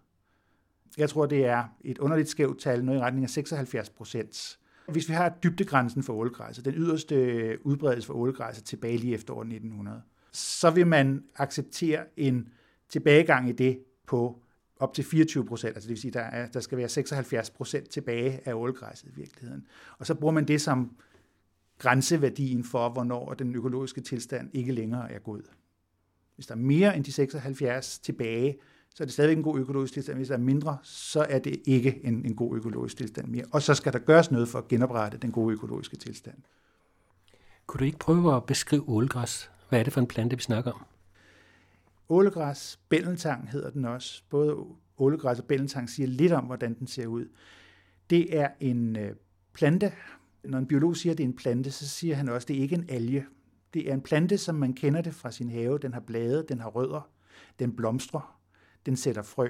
Jeg 0.98 1.10
tror, 1.10 1.26
det 1.26 1.46
er 1.46 1.64
et 1.80 1.98
underligt 1.98 2.28
skævt 2.28 2.60
tal, 2.60 2.84
noget 2.84 2.98
i 2.98 3.02
retning 3.02 3.24
af 3.24 3.30
76 3.30 3.90
procent. 3.90 4.58
Hvis 4.92 5.08
vi 5.08 5.14
har 5.14 5.28
dybdegrænsen 5.42 6.02
for 6.02 6.14
ålgræsset, 6.14 6.64
den 6.64 6.74
yderste 6.74 7.58
udbredelse 7.66 8.06
for 8.06 8.14
ålgræsset 8.14 8.64
tilbage 8.64 8.96
lige 8.96 9.14
efter 9.14 9.34
år 9.34 9.40
1900, 9.40 10.02
så 10.32 10.70
vil 10.70 10.86
man 10.86 11.24
acceptere 11.36 12.04
en 12.16 12.48
tilbagegang 12.88 13.48
i 13.48 13.52
det 13.52 13.78
på 14.06 14.42
op 14.80 14.94
til 14.94 15.04
24 15.04 15.44
procent, 15.44 15.76
altså 15.76 15.88
det 15.88 15.94
vil 15.94 16.00
sige, 16.00 16.10
der, 16.10 16.20
er, 16.20 16.46
der 16.46 16.60
skal 16.60 16.78
være 16.78 16.88
76 16.88 17.50
procent 17.50 17.88
tilbage 17.88 18.40
af 18.44 18.54
ålgræsset 18.54 19.08
i 19.08 19.12
virkeligheden. 19.14 19.66
Og 19.98 20.06
så 20.06 20.14
bruger 20.14 20.32
man 20.32 20.48
det 20.48 20.60
som 20.60 20.96
grænseværdien 21.78 22.64
for, 22.64 22.88
hvornår 22.88 23.34
den 23.34 23.54
økologiske 23.54 24.00
tilstand 24.00 24.50
ikke 24.52 24.72
længere 24.72 25.12
er 25.12 25.18
god. 25.18 25.42
Hvis 26.34 26.46
der 26.46 26.54
er 26.54 26.58
mere 26.58 26.96
end 26.96 27.04
de 27.04 27.12
76 27.12 27.98
tilbage, 27.98 28.56
så 28.94 29.02
er 29.02 29.04
det 29.04 29.12
stadigvæk 29.12 29.36
en 29.36 29.42
god 29.42 29.58
økologisk 29.58 29.92
tilstand. 29.92 30.16
Hvis 30.16 30.28
der 30.28 30.34
er 30.34 30.38
mindre, 30.38 30.78
så 30.82 31.26
er 31.28 31.38
det 31.38 31.56
ikke 31.64 32.00
en, 32.04 32.26
en 32.26 32.36
god 32.36 32.56
økologisk 32.56 32.96
tilstand 32.96 33.28
mere. 33.28 33.44
Og 33.52 33.62
så 33.62 33.74
skal 33.74 33.92
der 33.92 33.98
gøres 33.98 34.30
noget 34.30 34.48
for 34.48 34.58
at 34.58 34.68
genoprette 34.68 35.18
den 35.18 35.32
gode 35.32 35.52
økologiske 35.52 35.96
tilstand. 35.96 36.36
Kunne 37.66 37.78
du 37.78 37.84
ikke 37.84 37.98
prøve 37.98 38.36
at 38.36 38.44
beskrive 38.44 38.84
ålgræs? 38.88 39.50
Hvad 39.68 39.78
er 39.78 39.82
det 39.82 39.92
for 39.92 40.00
en 40.00 40.06
plante, 40.06 40.36
vi 40.36 40.42
snakker 40.42 40.72
om? 40.72 40.84
Ålegræs, 42.08 42.78
bælletang 42.88 43.50
hedder 43.50 43.70
den 43.70 43.84
også. 43.84 44.22
Både 44.30 44.56
ålegræs 44.98 45.38
og 45.38 45.44
bælletang 45.44 45.90
siger 45.90 46.06
lidt 46.06 46.32
om, 46.32 46.44
hvordan 46.44 46.74
den 46.78 46.86
ser 46.86 47.06
ud. 47.06 47.28
Det 48.10 48.38
er 48.38 48.48
en 48.60 48.96
øh, 48.96 49.14
plante. 49.52 49.92
Når 50.44 50.58
en 50.58 50.66
biolog 50.66 50.96
siger, 50.96 51.12
at 51.12 51.18
det 51.18 51.24
er 51.24 51.28
en 51.28 51.36
plante, 51.36 51.70
så 51.70 51.88
siger 51.88 52.14
han 52.14 52.28
også, 52.28 52.44
at 52.44 52.48
det 52.48 52.58
er 52.58 52.60
ikke 52.60 52.74
en 52.74 52.86
alge. 52.88 53.26
Det 53.74 53.90
er 53.90 53.94
en 53.94 54.00
plante, 54.00 54.38
som 54.38 54.54
man 54.54 54.72
kender 54.72 55.00
det 55.00 55.14
fra 55.14 55.30
sin 55.30 55.50
have. 55.50 55.78
Den 55.78 55.92
har 55.92 56.00
blade, 56.00 56.44
den 56.48 56.60
har 56.60 56.68
rødder, 56.68 57.08
den 57.58 57.76
blomstrer, 57.76 58.39
den 58.86 58.96
sætter 58.96 59.22
frø. 59.22 59.48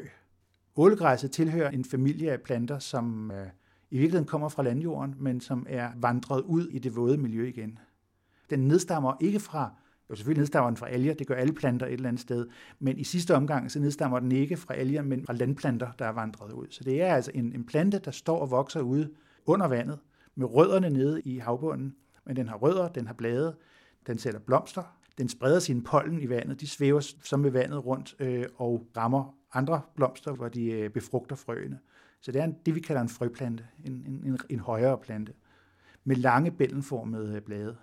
Ålegræsset 0.76 1.30
tilhører 1.30 1.70
en 1.70 1.84
familie 1.84 2.32
af 2.32 2.40
planter, 2.40 2.78
som 2.78 3.30
øh, 3.30 3.46
i 3.90 3.98
virkeligheden 3.98 4.26
kommer 4.26 4.48
fra 4.48 4.62
landjorden, 4.62 5.14
men 5.18 5.40
som 5.40 5.66
er 5.68 5.90
vandret 5.96 6.40
ud 6.40 6.68
i 6.68 6.78
det 6.78 6.96
våde 6.96 7.16
miljø 7.16 7.46
igen. 7.46 7.78
Den 8.50 8.60
nedstammer 8.60 9.16
ikke 9.20 9.40
fra 9.40 9.74
jo 10.10 10.14
selvfølgelig 10.14 10.40
nedstammer 10.40 10.70
den 10.70 10.76
fra 10.76 10.88
alger, 10.88 11.14
det 11.14 11.26
gør 11.26 11.34
alle 11.34 11.52
planter 11.52 11.86
et 11.86 11.92
eller 11.92 12.08
andet 12.08 12.20
sted, 12.20 12.46
men 12.78 12.98
i 12.98 13.04
sidste 13.04 13.34
omgang 13.34 13.70
så 13.70 13.80
nedstammer 13.80 14.20
den 14.20 14.32
ikke 14.32 14.56
fra 14.56 14.74
alger, 14.74 15.02
men 15.02 15.26
fra 15.26 15.32
landplanter, 15.32 15.92
der 15.98 16.04
er 16.04 16.12
vandret 16.12 16.52
ud. 16.52 16.66
Så 16.70 16.84
det 16.84 17.02
er 17.02 17.14
altså 17.14 17.30
en, 17.34 17.52
en 17.52 17.64
plante, 17.66 17.98
der 17.98 18.10
står 18.10 18.38
og 18.38 18.50
vokser 18.50 18.80
ude 18.80 19.10
under 19.46 19.68
vandet, 19.68 19.98
med 20.34 20.54
rødderne 20.54 20.90
nede 20.90 21.20
i 21.20 21.38
havbunden, 21.38 21.94
men 22.26 22.36
den 22.36 22.48
har 22.48 22.56
rødder, 22.56 22.88
den 22.88 23.06
har 23.06 23.14
blade, 23.14 23.56
den 24.06 24.18
sætter 24.18 24.40
blomster, 24.40 24.96
den 25.18 25.28
spreder 25.28 25.58
sin 25.58 25.82
pollen 25.82 26.20
i 26.20 26.28
vandet, 26.28 26.60
de 26.60 26.68
svæver 26.68 27.00
som 27.22 27.40
med 27.40 27.50
vandet 27.50 27.86
rundt 27.86 28.14
øh, 28.18 28.44
og 28.56 28.86
rammer 28.96 29.34
andre 29.52 29.80
blomster, 29.96 30.32
hvor 30.32 30.48
de 30.48 30.64
øh, 30.64 30.90
befrugter 30.90 31.36
frøene. 31.36 31.78
Så 32.20 32.32
det 32.32 32.40
er 32.40 32.44
en, 32.44 32.56
det, 32.66 32.74
vi 32.74 32.80
kalder 32.80 33.02
en 33.02 33.08
frøplante, 33.08 33.66
en, 33.84 33.92
en, 33.92 34.22
en, 34.26 34.38
en 34.48 34.58
højere 34.58 34.98
plante. 34.98 35.32
med 36.04 36.16
lange 36.16 36.50
bællenformede 36.50 37.40
blade. 37.40 37.76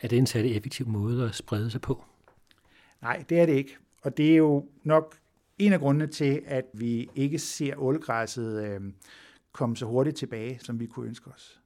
Er 0.00 0.08
det 0.08 0.18
en 0.18 0.26
særlig 0.26 0.56
effektiv 0.56 0.88
måde 0.88 1.24
at 1.24 1.34
sprede 1.34 1.70
sig 1.70 1.80
på? 1.80 2.04
Nej, 3.02 3.24
det 3.28 3.40
er 3.40 3.46
det 3.46 3.52
ikke. 3.52 3.76
Og 4.02 4.16
det 4.16 4.32
er 4.32 4.36
jo 4.36 4.68
nok 4.82 5.16
en 5.58 5.72
af 5.72 5.80
grundene 5.80 6.06
til, 6.06 6.42
at 6.46 6.64
vi 6.74 7.08
ikke 7.14 7.38
ser 7.38 7.76
ålegræsset 7.76 8.64
øh, 8.64 8.80
komme 9.52 9.76
så 9.76 9.86
hurtigt 9.86 10.16
tilbage, 10.16 10.58
som 10.62 10.80
vi 10.80 10.86
kunne 10.86 11.06
ønske 11.06 11.30
os. 11.30 11.60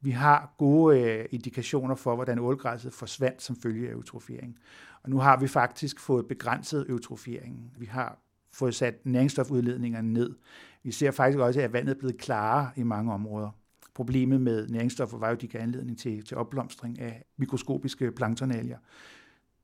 Vi 0.00 0.10
har 0.10 0.54
gode 0.58 1.00
øh, 1.00 1.26
indikationer 1.30 1.94
for, 1.94 2.14
hvordan 2.14 2.38
ålgræsset 2.38 2.92
forsvandt 2.92 3.42
som 3.42 3.56
følge 3.56 3.88
af 3.88 3.92
eutrofiering. 3.92 4.58
Og 5.02 5.10
nu 5.10 5.18
har 5.18 5.40
vi 5.40 5.48
faktisk 5.48 6.00
fået 6.00 6.26
begrænset 6.26 6.86
eutrofieringen. 6.88 7.70
Vi 7.78 7.86
har 7.86 8.18
fået 8.52 8.74
sat 8.74 9.06
næringsstofudledningerne 9.06 10.12
ned. 10.12 10.34
Vi 10.82 10.92
ser 10.92 11.10
faktisk 11.10 11.38
også, 11.38 11.60
at 11.60 11.72
vandet 11.72 11.94
er 11.94 11.98
blevet 11.98 12.18
klarere 12.18 12.70
i 12.76 12.82
mange 12.82 13.12
områder. 13.12 13.50
Problemet 13.94 14.40
med 14.40 14.68
næringsstoffer 14.68 15.18
var 15.18 15.28
jo, 15.28 15.34
at 15.34 15.40
de 15.40 15.48
gav 15.48 15.62
anledning 15.62 15.98
til, 15.98 16.24
til 16.24 16.36
opblomstring 16.36 17.00
af 17.00 17.24
mikroskopiske 17.36 18.12
planktonalger. 18.12 18.78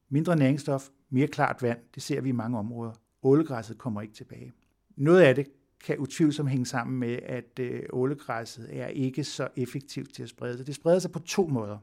Mindre 0.08 0.36
næringsstof, 0.36 0.88
mere 1.10 1.26
klart 1.26 1.62
vand, 1.62 1.78
det 1.94 2.02
ser 2.02 2.20
vi 2.20 2.28
i 2.28 2.32
mange 2.32 2.58
områder. 2.58 2.92
Ålegræsset 3.22 3.78
kommer 3.78 4.00
ikke 4.02 4.14
tilbage. 4.14 4.52
Noget 4.96 5.20
af 5.20 5.34
det 5.34 5.46
kan 5.84 5.98
utvivlsomt 5.98 6.50
hænge 6.50 6.66
sammen 6.66 6.98
med, 6.98 7.18
at 7.22 7.58
øh, 7.60 7.82
ålegræsset 7.92 8.68
er 8.70 8.86
ikke 8.86 9.24
så 9.24 9.48
effektivt 9.56 10.14
til 10.14 10.22
at 10.22 10.28
sprede 10.28 10.56
sig. 10.56 10.66
Det 10.66 10.74
spreder 10.74 10.98
sig 10.98 11.12
på 11.12 11.18
to 11.18 11.46
måder. 11.46 11.78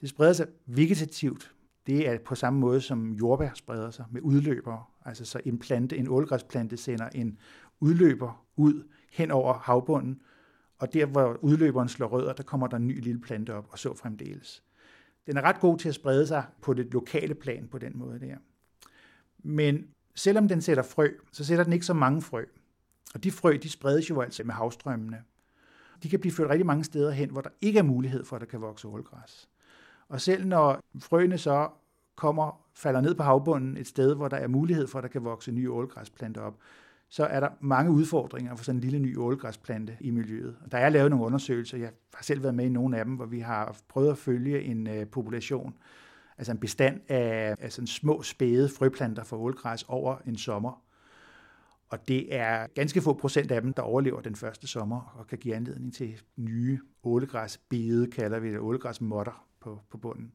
Det 0.00 0.08
spreder 0.08 0.32
sig 0.32 0.46
vegetativt. 0.66 1.54
Det 1.86 2.08
er 2.08 2.18
på 2.18 2.34
samme 2.34 2.60
måde, 2.60 2.80
som 2.80 3.12
jordbær 3.12 3.50
spreder 3.54 3.90
sig 3.90 4.04
med 4.10 4.20
udløbere. 4.22 4.84
Altså 5.04 5.24
så 5.24 5.40
en 5.44 5.58
plante, 5.58 5.96
en 5.96 6.08
ålegræsplante 6.08 6.76
sender 6.76 7.08
en 7.08 7.38
udløber 7.80 8.44
ud 8.56 8.88
hen 9.12 9.30
over 9.30 9.54
havbunden, 9.54 10.22
og 10.78 10.92
der, 10.92 11.06
hvor 11.06 11.38
udløberen 11.40 11.88
slår 11.88 12.06
rødder, 12.06 12.32
der 12.32 12.42
kommer 12.42 12.66
der 12.66 12.76
en 12.76 12.86
ny 12.86 13.00
lille 13.02 13.20
plante 13.20 13.54
op, 13.54 13.68
og 13.70 13.78
så 13.78 13.94
fremdeles. 13.94 14.62
Den 15.26 15.36
er 15.36 15.42
ret 15.42 15.60
god 15.60 15.78
til 15.78 15.88
at 15.88 15.94
sprede 15.94 16.26
sig 16.26 16.44
på 16.62 16.74
det 16.74 16.92
lokale 16.92 17.34
plan 17.34 17.68
på 17.68 17.78
den 17.78 17.92
måde 17.98 18.20
der. 18.20 18.36
Men 19.38 19.86
selvom 20.14 20.48
den 20.48 20.60
sætter 20.60 20.82
frø, 20.82 21.08
så 21.32 21.44
sætter 21.44 21.64
den 21.64 21.72
ikke 21.72 21.86
så 21.86 21.94
mange 21.94 22.22
frø. 22.22 22.44
Og 23.14 23.24
de 23.24 23.30
frø, 23.30 23.58
de 23.62 23.68
spredes 23.68 24.10
jo 24.10 24.20
altså 24.20 24.44
med 24.44 24.54
havstrømmene. 24.54 25.22
De 26.02 26.08
kan 26.08 26.20
blive 26.20 26.32
ført 26.32 26.50
rigtig 26.50 26.66
mange 26.66 26.84
steder 26.84 27.10
hen, 27.10 27.30
hvor 27.30 27.40
der 27.40 27.50
ikke 27.60 27.78
er 27.78 27.82
mulighed 27.82 28.24
for, 28.24 28.36
at 28.36 28.40
der 28.40 28.46
kan 28.46 28.60
vokse 28.60 28.88
ålgræs. 28.88 29.48
Og 30.08 30.20
selv 30.20 30.46
når 30.46 30.80
frøene 31.00 31.38
så 31.38 31.68
kommer, 32.16 32.60
falder 32.74 33.00
ned 33.00 33.14
på 33.14 33.22
havbunden 33.22 33.76
et 33.76 33.86
sted, 33.86 34.14
hvor 34.14 34.28
der 34.28 34.36
er 34.36 34.48
mulighed 34.48 34.86
for, 34.86 34.98
at 34.98 35.02
der 35.02 35.08
kan 35.08 35.24
vokse 35.24 35.52
nye 35.52 35.70
ålgræsplanter 35.70 36.40
op, 36.40 36.58
så 37.08 37.24
er 37.24 37.40
der 37.40 37.48
mange 37.60 37.90
udfordringer 37.90 38.56
for 38.56 38.64
sådan 38.64 38.76
en 38.76 38.80
lille 38.80 38.98
ny 38.98 39.18
ålgræsplante 39.18 39.96
i 40.00 40.10
miljøet. 40.10 40.56
Der 40.70 40.78
er 40.78 40.88
lavet 40.88 41.10
nogle 41.10 41.24
undersøgelser, 41.24 41.78
jeg 41.78 41.90
har 42.14 42.22
selv 42.22 42.42
været 42.42 42.54
med 42.54 42.64
i 42.64 42.68
nogle 42.68 42.98
af 42.98 43.04
dem, 43.04 43.14
hvor 43.14 43.26
vi 43.26 43.40
har 43.40 43.76
prøvet 43.88 44.10
at 44.10 44.18
følge 44.18 44.62
en 44.62 44.86
uh, 44.86 45.08
population, 45.10 45.74
altså 46.38 46.52
en 46.52 46.58
bestand 46.58 47.00
af, 47.08 47.56
af 47.60 47.72
sådan 47.72 47.86
små 47.86 48.22
spæde 48.22 48.68
frøplanter 48.68 49.24
for 49.24 49.36
ålgræs 49.36 49.84
over 49.88 50.16
en 50.26 50.36
sommer. 50.36 50.82
Og 51.92 52.08
det 52.08 52.34
er 52.34 52.66
ganske 52.74 53.02
få 53.02 53.12
procent 53.12 53.52
af 53.52 53.62
dem, 53.62 53.72
der 53.72 53.82
overlever 53.82 54.20
den 54.20 54.36
første 54.36 54.66
sommer 54.66 55.14
og 55.18 55.26
kan 55.26 55.38
give 55.38 55.54
anledning 55.54 55.94
til 55.94 56.20
nye 56.36 56.80
ålegræsbede, 57.04 58.10
kalder 58.10 58.38
vi 58.38 58.50
det, 58.50 58.58
ålegræsmotter 58.58 59.46
på, 59.60 59.80
på 59.90 59.98
bunden. 59.98 60.32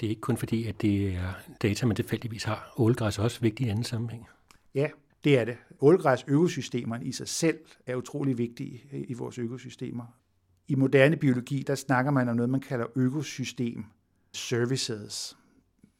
Det 0.00 0.06
er 0.06 0.10
ikke 0.10 0.20
kun 0.20 0.36
fordi, 0.36 0.66
at 0.66 0.82
det 0.82 1.14
er 1.14 1.32
data, 1.62 1.86
man 1.86 1.96
tilfældigvis 1.96 2.44
har. 2.44 2.74
Ålegræs 2.76 3.18
er 3.18 3.22
også 3.22 3.40
vigtigt 3.40 3.66
i 3.66 3.70
anden 3.70 3.84
sammenhæng. 3.84 4.26
Ja, 4.74 4.88
det 5.24 5.38
er 5.38 5.44
det. 5.44 5.56
Ålegræs 5.80 6.24
økosystemerne 6.28 7.04
i 7.04 7.12
sig 7.12 7.28
selv 7.28 7.58
er 7.86 7.94
utrolig 7.94 8.38
vigtige 8.38 9.04
i 9.08 9.14
vores 9.14 9.38
økosystemer. 9.38 10.04
I 10.68 10.74
moderne 10.74 11.16
biologi, 11.16 11.62
der 11.66 11.74
snakker 11.74 12.10
man 12.10 12.28
om 12.28 12.36
noget, 12.36 12.50
man 12.50 12.60
kalder 12.60 12.86
økosystem 12.96 13.84
services. 14.32 15.36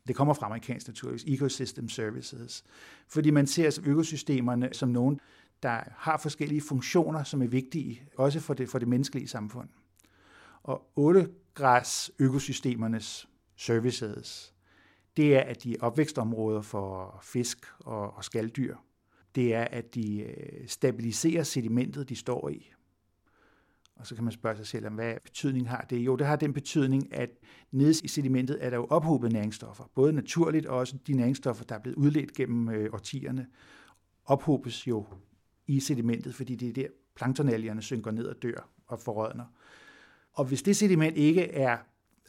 Det 0.09 0.17
kommer 0.17 0.35
fra 0.35 0.47
amerikansk 0.47 0.87
naturligvis, 0.87 1.25
ecosystem 1.25 1.89
services. 1.89 2.65
Fordi 3.09 3.31
man 3.31 3.47
ser 3.47 3.65
altså 3.65 3.83
økosystemerne 3.85 4.69
som 4.73 4.89
nogen, 4.89 5.21
der 5.63 5.81
har 5.91 6.17
forskellige 6.17 6.61
funktioner, 6.61 7.25
som 7.25 7.43
er 7.43 7.47
vigtige, 7.47 8.03
også 8.17 8.41
for 8.41 8.55
det, 8.55 8.69
for 8.69 8.79
det 8.79 8.89
menneskelige 8.89 9.29
samfund. 9.29 9.69
Og 10.63 10.93
ålegræs 10.97 12.11
økosystemernes 12.19 13.29
services, 13.57 14.55
det 15.17 15.37
er, 15.37 15.41
at 15.41 15.63
de 15.63 15.73
er 15.75 15.81
opvækstområder 15.81 16.63
for 16.63 17.21
fisk 17.23 17.67
og, 17.79 18.17
og 18.17 18.25
skalddyr. 18.25 18.77
Det 19.35 19.55
er, 19.55 19.65
at 19.65 19.95
de 19.95 20.21
øh, 20.21 20.69
stabiliserer 20.69 21.43
sedimentet, 21.43 22.09
de 22.09 22.17
står 22.17 22.49
i. 22.49 22.73
Og 24.03 24.09
så 24.09 24.15
kan 24.15 24.25
man 24.25 24.33
spørge 24.33 24.57
sig 24.57 24.67
selv, 24.67 24.89
hvad 24.89 25.15
betydning 25.25 25.69
har 25.69 25.87
det? 25.91 25.97
Jo, 25.97 26.17
det 26.17 26.27
har 26.27 26.37
den 26.37 26.53
betydning, 26.53 27.15
at 27.15 27.31
nede 27.71 27.95
i 28.05 28.09
sedimentet 28.09 28.59
er 28.61 28.71
der 28.71 28.77
jo 28.77 28.87
ophobet 28.91 29.33
næringsstoffer. 29.33 29.85
Både 29.95 30.13
naturligt 30.13 30.67
og 30.67 30.79
også 30.79 30.97
de 31.07 31.13
næringsstoffer, 31.13 31.65
der 31.65 31.75
er 31.75 31.79
blevet 31.79 31.97
udledt 31.97 32.33
gennem 32.33 32.69
øh, 32.69 32.91
årtierne, 32.93 33.47
ophobes 34.25 34.87
jo 34.87 35.07
i 35.67 35.81
sedimentet, 35.81 36.35
fordi 36.35 36.57
det 36.57 36.69
er 36.69 36.73
der 36.73 36.87
planktonalgerne 37.17 37.83
synker 37.83 38.11
ned 38.11 38.25
og 38.25 38.43
dør 38.43 38.69
og 38.87 39.01
forrådner. 39.01 39.45
Og 40.33 40.45
hvis 40.45 40.63
det 40.63 40.77
sediment 40.77 41.17
ikke 41.17 41.53
er 41.53 41.79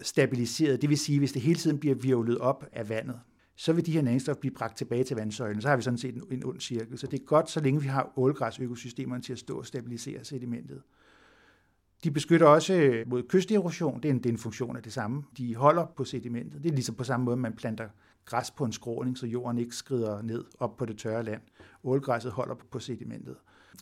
stabiliseret, 0.01 0.82
det 0.82 0.89
vil 0.89 0.98
sige, 0.98 1.20
hvis 1.20 1.32
det 1.32 1.42
hele 1.42 1.60
tiden 1.60 1.80
bliver 1.80 1.96
virvlet 1.96 2.38
op 2.38 2.65
af 2.72 2.89
vandet, 2.89 3.20
så 3.56 3.74
vil 3.74 3.86
de 3.86 3.92
her 3.92 4.01
næringsstoffer 4.01 4.39
blive 4.39 4.53
bragt 4.53 4.77
tilbage 4.77 5.03
til 5.03 5.15
vandsøjlen. 5.15 5.62
Så 5.62 5.70
har 5.70 5.75
vi 5.75 5.82
sådan 5.82 5.98
set 5.98 6.15
en, 6.15 6.24
en 6.32 6.46
ond 6.46 6.60
cirkel. 6.60 6.98
Så 6.98 7.08
det 7.08 7.20
er 7.20 7.25
godt, 7.25 7.50
så 7.50 7.60
længe 7.60 7.82
vi 7.82 7.88
har 7.88 8.13
ålgræsøkosystemerne 8.18 9.24
til 9.24 9.34
at 9.34 9.39
stå 9.39 9.58
og 9.60 9.65
stabilisere 9.65 10.24
sedimentet. 10.24 10.82
De 12.03 12.12
beskytter 12.12 12.48
også 12.48 13.03
mod 13.07 13.24
kysterosion. 13.24 14.01
Det 14.01 14.10
er 14.10 14.13
en, 14.13 14.17
det 14.17 14.25
er 14.25 14.29
en 14.29 14.38
funktion 14.38 14.75
af 14.77 14.83
det 14.83 14.93
samme. 14.93 15.24
De 15.38 15.55
holder 15.55 15.86
på 15.86 16.03
sedimentet. 16.03 16.63
Det 16.63 16.69
er 16.69 16.74
ligesom 16.74 16.95
på 16.95 17.03
samme 17.03 17.24
måde, 17.24 17.38
man 17.38 17.53
planter 17.53 17.89
græs 18.25 18.51
på 18.51 18.65
en 18.65 18.72
skråning, 18.72 19.17
så 19.17 19.27
jorden 19.27 19.57
ikke 19.57 19.75
skrider 19.75 20.22
ned 20.22 20.45
op 20.60 20.77
på 20.77 20.86
det 20.86 20.98
tørre 20.98 21.24
land. 21.24 21.41
Ålgræsset 21.83 22.31
holder 22.31 22.55
på 22.55 22.79
sedimentet. 22.79 23.36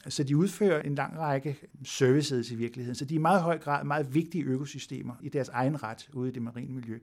Så 0.08 0.24
de 0.24 0.38
udfører 0.38 0.82
en 0.82 0.96
lang 0.96 1.20
række 1.20 1.58
services 1.84 2.52
i 2.52 2.56
virkeligheden. 2.56 2.96
Så 2.96 3.06
de 3.06 3.14
er 3.14 3.20
i 3.20 3.22
meget 3.22 3.42
høj 3.42 3.58
grad 3.58 3.84
meget 3.84 4.14
vigtige 4.14 4.44
økosystemer 4.44 5.16
i 5.22 5.30
deres 5.30 5.50
egen 5.50 5.84
ret 5.84 6.10
ude 6.14 6.30
i 6.30 6.32
det 6.32 6.42
marine 6.42 6.74
miljø. 6.74 7.00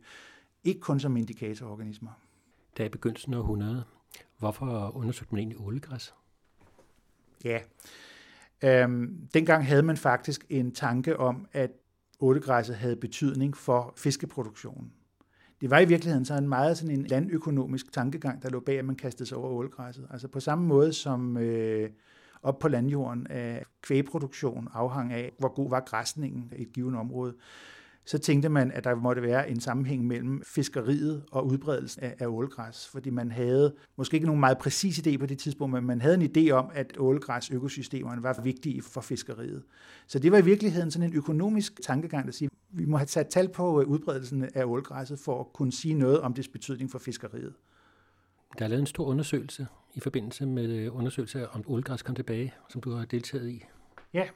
Ikke 0.65 0.81
kun 0.81 1.01
som 1.01 1.17
indikatororganismer. 1.17 2.11
Da 2.79 2.85
i 2.85 2.89
begyndelsen 2.89 3.35
af 3.35 3.39
århundredet, 3.39 3.85
hvorfor 4.39 4.97
undersøgte 4.97 5.35
man 5.35 5.39
egentlig 5.39 5.61
ålegræs? 5.61 6.15
Ja, 7.45 7.61
øhm, 8.65 9.29
dengang 9.35 9.67
havde 9.67 9.83
man 9.83 9.97
faktisk 9.97 10.45
en 10.49 10.73
tanke 10.73 11.17
om, 11.17 11.47
at 11.53 11.71
ålegræsset 12.21 12.77
havde 12.77 12.97
betydning 12.97 13.57
for 13.57 13.95
fiskeproduktionen. 13.97 14.93
Det 15.61 15.71
var 15.71 15.79
i 15.79 15.85
virkeligheden 15.85 16.25
så 16.25 16.35
en 16.35 16.49
meget 16.49 16.79
sådan 16.79 16.99
en 16.99 17.07
landøkonomisk 17.07 17.93
tankegang, 17.93 18.43
der 18.43 18.51
lå 18.51 18.61
bag, 18.61 18.79
at 18.79 18.85
man 18.85 18.97
kastede 18.97 19.29
sig 19.29 19.39
over 19.39 19.49
ålegræsset. 19.49 20.07
Altså 20.11 20.29
på 20.29 20.41
samme 20.41 20.67
måde 20.67 20.93
som 20.93 21.37
øh, 21.37 21.91
op 22.43 22.59
på 22.59 22.69
landjorden 22.69 23.27
af 23.27 23.65
kvægproduktion 23.83 24.69
afhang 24.75 25.13
af, 25.13 25.33
hvor 25.39 25.55
god 25.55 25.71
var 25.71 25.81
græsningen 25.81 26.53
i 26.57 26.63
et 26.63 26.73
givet 26.73 26.97
område, 26.97 27.35
så 28.09 28.19
tænkte 28.19 28.49
man, 28.49 28.73
at 28.73 28.85
der 28.85 28.95
måtte 28.95 29.23
være 29.23 29.51
en 29.51 29.61
sammenhæng 29.61 30.07
mellem 30.07 30.43
fiskeriet 30.45 31.25
og 31.31 31.47
udbredelsen 31.47 32.03
af, 32.03 32.15
af 32.19 32.27
ålgræs, 32.27 32.89
fordi 32.89 33.11
man 33.11 33.31
havde 33.31 33.75
måske 33.97 34.15
ikke 34.15 34.27
nogen 34.27 34.41
meget 34.41 34.59
præcis 34.59 34.99
idé 34.99 35.17
på 35.17 35.27
det 35.27 35.39
tidspunkt, 35.39 35.75
men 35.75 35.87
man 35.87 36.01
havde 36.01 36.15
en 36.15 36.31
idé 36.37 36.51
om, 36.51 36.71
at 36.75 36.93
ålgræs 36.99 37.51
økosystemerne 37.51 38.23
var 38.23 38.41
vigtige 38.43 38.83
for 38.83 39.01
fiskeriet. 39.01 39.63
Så 40.07 40.19
det 40.19 40.33
var 40.33 40.39
i 40.39 40.45
virkeligheden 40.45 40.91
sådan 40.91 41.11
en 41.11 41.17
økonomisk 41.17 41.83
tankegang, 41.83 42.27
der 42.27 42.33
siger, 42.33 42.51
at 42.51 42.79
vi 42.79 42.85
må 42.85 42.97
have 42.97 43.09
sat 43.09 43.29
tal 43.29 43.49
på 43.49 43.83
udbredelsen 43.83 44.49
af 44.55 44.65
ålgræsset 44.65 45.19
for 45.19 45.41
at 45.41 45.53
kunne 45.53 45.73
sige 45.73 45.95
noget 45.95 46.21
om 46.21 46.35
dets 46.35 46.49
betydning 46.49 46.91
for 46.91 46.99
fiskeriet. 46.99 47.55
Der 48.59 48.65
er 48.65 48.69
lavet 48.69 48.81
en 48.81 48.87
stor 48.87 49.05
undersøgelse 49.05 49.67
i 49.95 50.01
forbindelse 50.01 50.47
med 50.47 50.71
øh, 50.71 50.97
undersøgelse 50.97 51.49
om 51.49 51.65
ålgræs 51.67 52.03
kom 52.03 52.15
tilbage, 52.15 52.55
som 52.69 52.81
du 52.81 52.91
har 52.91 53.05
deltaget 53.05 53.51
i. 53.51 53.65
Ja. 54.15 54.29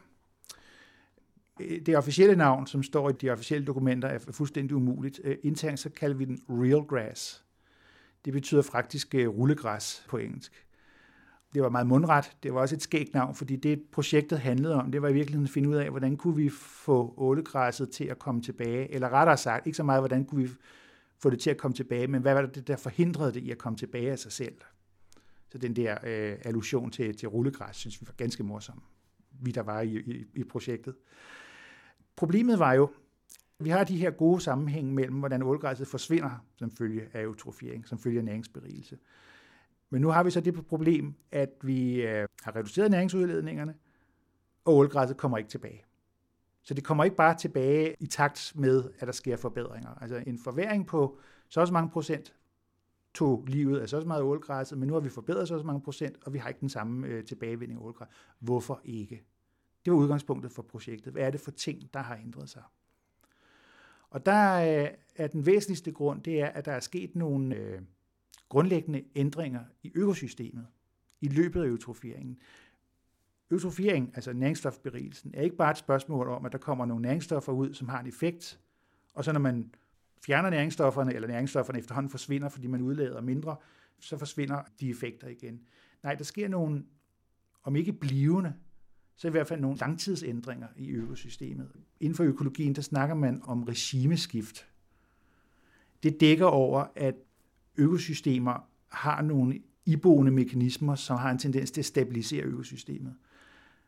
Øh, 1.60 1.80
det 1.86 1.96
officielle 1.96 2.36
navn, 2.36 2.66
som 2.66 2.82
står 2.82 3.10
i 3.10 3.12
de 3.12 3.30
officielle 3.30 3.66
dokumenter, 3.66 4.08
er 4.08 4.18
fuldstændig 4.18 4.76
umuligt. 4.76 5.20
Øh, 5.24 5.36
internt 5.42 5.78
så 5.78 5.90
kalder 5.90 6.16
vi 6.16 6.24
den 6.24 6.40
real 6.48 6.82
grass. 6.82 7.44
Det 8.24 8.32
betyder 8.32 8.62
faktisk 8.62 9.14
øh, 9.14 9.28
rullegræs 9.28 10.06
på 10.08 10.16
engelsk. 10.16 10.66
Det 11.54 11.62
var 11.62 11.68
meget 11.68 11.86
mundret. 11.86 12.36
Det 12.42 12.54
var 12.54 12.60
også 12.60 12.74
et 12.74 12.82
skægt 12.82 13.14
navn, 13.14 13.34
fordi 13.34 13.56
det 13.56 13.82
projektet 13.92 14.38
handlede 14.38 14.74
om, 14.74 14.92
det 14.92 15.02
var 15.02 15.08
i 15.08 15.12
virkeligheden 15.12 15.46
at 15.46 15.50
finde 15.50 15.68
ud 15.68 15.74
af, 15.74 15.90
hvordan 15.90 16.16
kunne 16.16 16.36
vi 16.36 16.48
få 16.48 17.14
ålegræsset 17.16 17.90
til 17.90 18.04
at 18.04 18.18
komme 18.18 18.42
tilbage, 18.42 18.94
eller 18.94 19.08
rettere 19.08 19.36
sagt, 19.36 19.66
ikke 19.66 19.76
så 19.76 19.82
meget, 19.82 20.00
hvordan 20.00 20.24
kunne 20.24 20.42
vi 20.42 20.50
få 21.18 21.30
det 21.30 21.40
til 21.40 21.50
at 21.50 21.56
komme 21.56 21.74
tilbage, 21.74 22.06
men 22.06 22.22
hvad 22.22 22.34
var 22.34 22.46
det, 22.46 22.68
der 22.68 22.76
forhindrede 22.76 23.32
det 23.32 23.42
i 23.42 23.50
at 23.50 23.58
komme 23.58 23.76
tilbage 23.76 24.10
af 24.10 24.18
sig 24.18 24.32
selv? 24.32 24.54
Så 25.50 25.58
den 25.58 25.76
der 25.76 25.98
øh, 26.04 26.38
allusion 26.44 26.90
til, 26.90 27.16
til 27.16 27.28
rullegræs, 27.28 27.76
synes 27.76 28.00
vi 28.00 28.06
var 28.06 28.14
ganske 28.16 28.42
morsom, 28.42 28.82
vi 29.40 29.50
der 29.50 29.62
var 29.62 29.80
i, 29.80 29.96
i, 29.96 30.24
i 30.34 30.44
projektet. 30.44 30.94
Problemet 32.16 32.58
var 32.58 32.72
jo, 32.72 32.90
vi 33.58 33.70
har 33.70 33.84
de 33.84 33.96
her 33.96 34.10
gode 34.10 34.40
sammenhæng 34.40 34.94
mellem, 34.94 35.18
hvordan 35.18 35.42
ålgræsset 35.42 35.86
forsvinder 35.86 36.44
som 36.56 36.70
følge 36.70 37.08
af 37.12 37.22
eutrofiering, 37.22 37.88
som 37.88 37.98
følge 37.98 38.18
af 38.18 38.24
næringsberigelse. 38.24 38.98
Men 39.90 40.00
nu 40.02 40.08
har 40.08 40.22
vi 40.22 40.30
så 40.30 40.40
det 40.40 40.66
problem, 40.66 41.14
at 41.32 41.50
vi 41.62 42.02
øh, 42.02 42.28
har 42.42 42.56
reduceret 42.56 42.90
næringsudledningerne, 42.90 43.74
og 44.64 44.76
ålgræsset 44.76 45.16
kommer 45.16 45.38
ikke 45.38 45.50
tilbage. 45.50 45.84
Så 46.62 46.74
det 46.74 46.84
kommer 46.84 47.04
ikke 47.04 47.16
bare 47.16 47.36
tilbage 47.36 47.94
i 48.00 48.06
takt 48.06 48.52
med, 48.54 48.90
at 48.98 49.06
der 49.06 49.12
sker 49.12 49.36
forbedringer. 49.36 49.90
Altså 50.00 50.22
en 50.26 50.38
forværing 50.38 50.86
på 50.86 51.18
så 51.48 51.60
også 51.60 51.72
mange 51.72 51.90
procent 51.90 52.34
tog 53.14 53.44
livet 53.48 53.78
af 53.80 53.88
så 53.88 53.96
også 53.96 54.08
meget 54.08 54.22
ålgræsset, 54.22 54.78
men 54.78 54.88
nu 54.88 54.94
har 54.94 55.00
vi 55.00 55.08
forbedret 55.08 55.48
så 55.48 55.54
også 55.54 55.66
mange 55.66 55.82
procent, 55.82 56.16
og 56.24 56.32
vi 56.32 56.38
har 56.38 56.48
ikke 56.48 56.60
den 56.60 56.68
samme 56.68 57.06
øh, 57.06 57.24
tilbagevinding 57.24 57.80
af 57.80 57.84
ålgræs. 57.84 58.08
Hvorfor 58.38 58.80
ikke? 58.84 59.24
Det 59.84 59.92
var 59.92 59.98
udgangspunktet 59.98 60.52
for 60.52 60.62
projektet. 60.62 61.12
Hvad 61.12 61.22
er 61.22 61.30
det 61.30 61.40
for 61.40 61.50
ting, 61.50 61.94
der 61.94 62.00
har 62.00 62.16
ændret 62.16 62.48
sig? 62.48 62.62
Og 64.10 64.26
der 64.26 64.54
øh, 64.54 64.88
er 65.16 65.26
den 65.26 65.46
væsentligste 65.46 65.92
grund, 65.92 66.22
det 66.22 66.40
er, 66.40 66.46
at 66.46 66.64
der 66.64 66.72
er 66.72 66.80
sket 66.80 67.16
nogle 67.16 67.56
øh, 67.56 67.80
grundlæggende 68.48 69.04
ændringer 69.14 69.64
i 69.82 69.92
økosystemet 69.94 70.66
i 71.20 71.28
løbet 71.28 71.62
af 71.62 71.66
eutrofieringen. 71.66 72.38
Eutrofiering, 73.50 74.12
altså 74.14 74.32
næringsstofberigelsen, 74.32 75.30
er 75.34 75.42
ikke 75.42 75.56
bare 75.56 75.70
et 75.70 75.78
spørgsmål 75.78 76.28
om, 76.28 76.46
at 76.46 76.52
der 76.52 76.58
kommer 76.58 76.84
nogle 76.84 77.02
næringsstoffer 77.02 77.52
ud, 77.52 77.74
som 77.74 77.88
har 77.88 78.00
en 78.00 78.06
effekt, 78.06 78.60
og 79.14 79.24
så 79.24 79.32
når 79.32 79.40
man 79.40 79.74
fjerner 80.26 80.50
næringsstofferne, 80.50 81.14
eller 81.14 81.28
næringsstofferne 81.28 81.78
efterhånden 81.78 82.10
forsvinder, 82.10 82.48
fordi 82.48 82.66
man 82.66 82.82
udlader 82.82 83.20
mindre, 83.20 83.56
så 84.00 84.18
forsvinder 84.18 84.62
de 84.80 84.90
effekter 84.90 85.28
igen. 85.28 85.60
Nej, 86.02 86.14
der 86.14 86.24
sker 86.24 86.48
nogle, 86.48 86.84
om 87.62 87.76
ikke 87.76 87.92
blivende, 87.92 88.54
så 89.16 89.28
i 89.28 89.30
hvert 89.30 89.46
fald 89.46 89.60
nogle 89.60 89.78
langtidsændringer 89.78 90.66
i 90.76 90.90
økosystemet. 90.90 91.68
Inden 92.00 92.16
for 92.16 92.24
økologien, 92.24 92.74
der 92.74 92.82
snakker 92.82 93.14
man 93.14 93.40
om 93.44 93.62
regimeskift. 93.62 94.66
Det 96.02 96.20
dækker 96.20 96.46
over, 96.46 96.84
at 96.94 97.14
økosystemer 97.76 98.68
har 98.88 99.22
nogle 99.22 99.60
iboende 99.84 100.32
mekanismer, 100.32 100.94
som 100.94 101.18
har 101.18 101.30
en 101.30 101.38
tendens 101.38 101.70
til 101.70 101.80
at 101.80 101.84
stabilisere 101.84 102.42
økosystemet. 102.42 103.14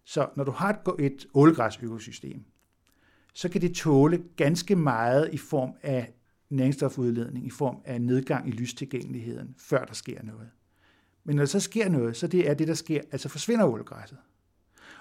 Så 0.05 0.29
når 0.37 0.45
du 0.45 0.51
har 0.51 0.83
et, 0.99 1.07
et 1.07 1.27
ålegræsøkosystem, 1.35 2.45
så 3.35 3.49
kan 3.49 3.61
det 3.61 3.75
tåle 3.75 4.25
ganske 4.37 4.77
meget 4.77 5.31
i 5.33 5.37
form 5.37 5.73
af 5.83 6.13
næringsstofudledning, 6.51 7.47
i 7.47 7.51
form 7.51 7.77
af 7.85 8.01
nedgang 8.01 8.49
i 8.49 8.51
lystilgængeligheden, 8.51 9.55
før 9.59 9.85
der 9.85 9.95
sker 9.95 10.23
noget. 10.23 10.51
Men 11.25 11.37
når 11.37 11.43
der 11.43 11.47
så 11.47 11.61
sker 11.61 11.89
noget, 11.89 12.17
så 12.17 12.27
det 12.27 12.51
er 12.51 12.55
det, 12.55 12.69
der 12.69 12.75
sker, 12.75 13.01
altså 13.13 13.29
forsvinder 13.29 13.67
ålegræsset. 13.67 14.19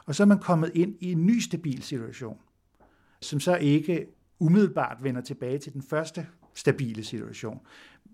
Og 0.06 0.16
så 0.16 0.24
er 0.24 0.28
man 0.28 0.40
kommet 0.40 0.72
ind 0.76 0.96
i 1.00 1.12
en 1.12 1.26
ny 1.26 1.40
stabil 1.40 1.82
situation, 1.82 2.38
som 3.22 3.40
så 3.40 3.56
ikke 3.56 4.06
umiddelbart 4.40 4.98
vender 5.02 5.22
tilbage 5.22 5.58
til 5.58 5.74
den 5.74 5.82
første 5.82 6.28
stabile 6.54 7.04
situation. 7.04 7.60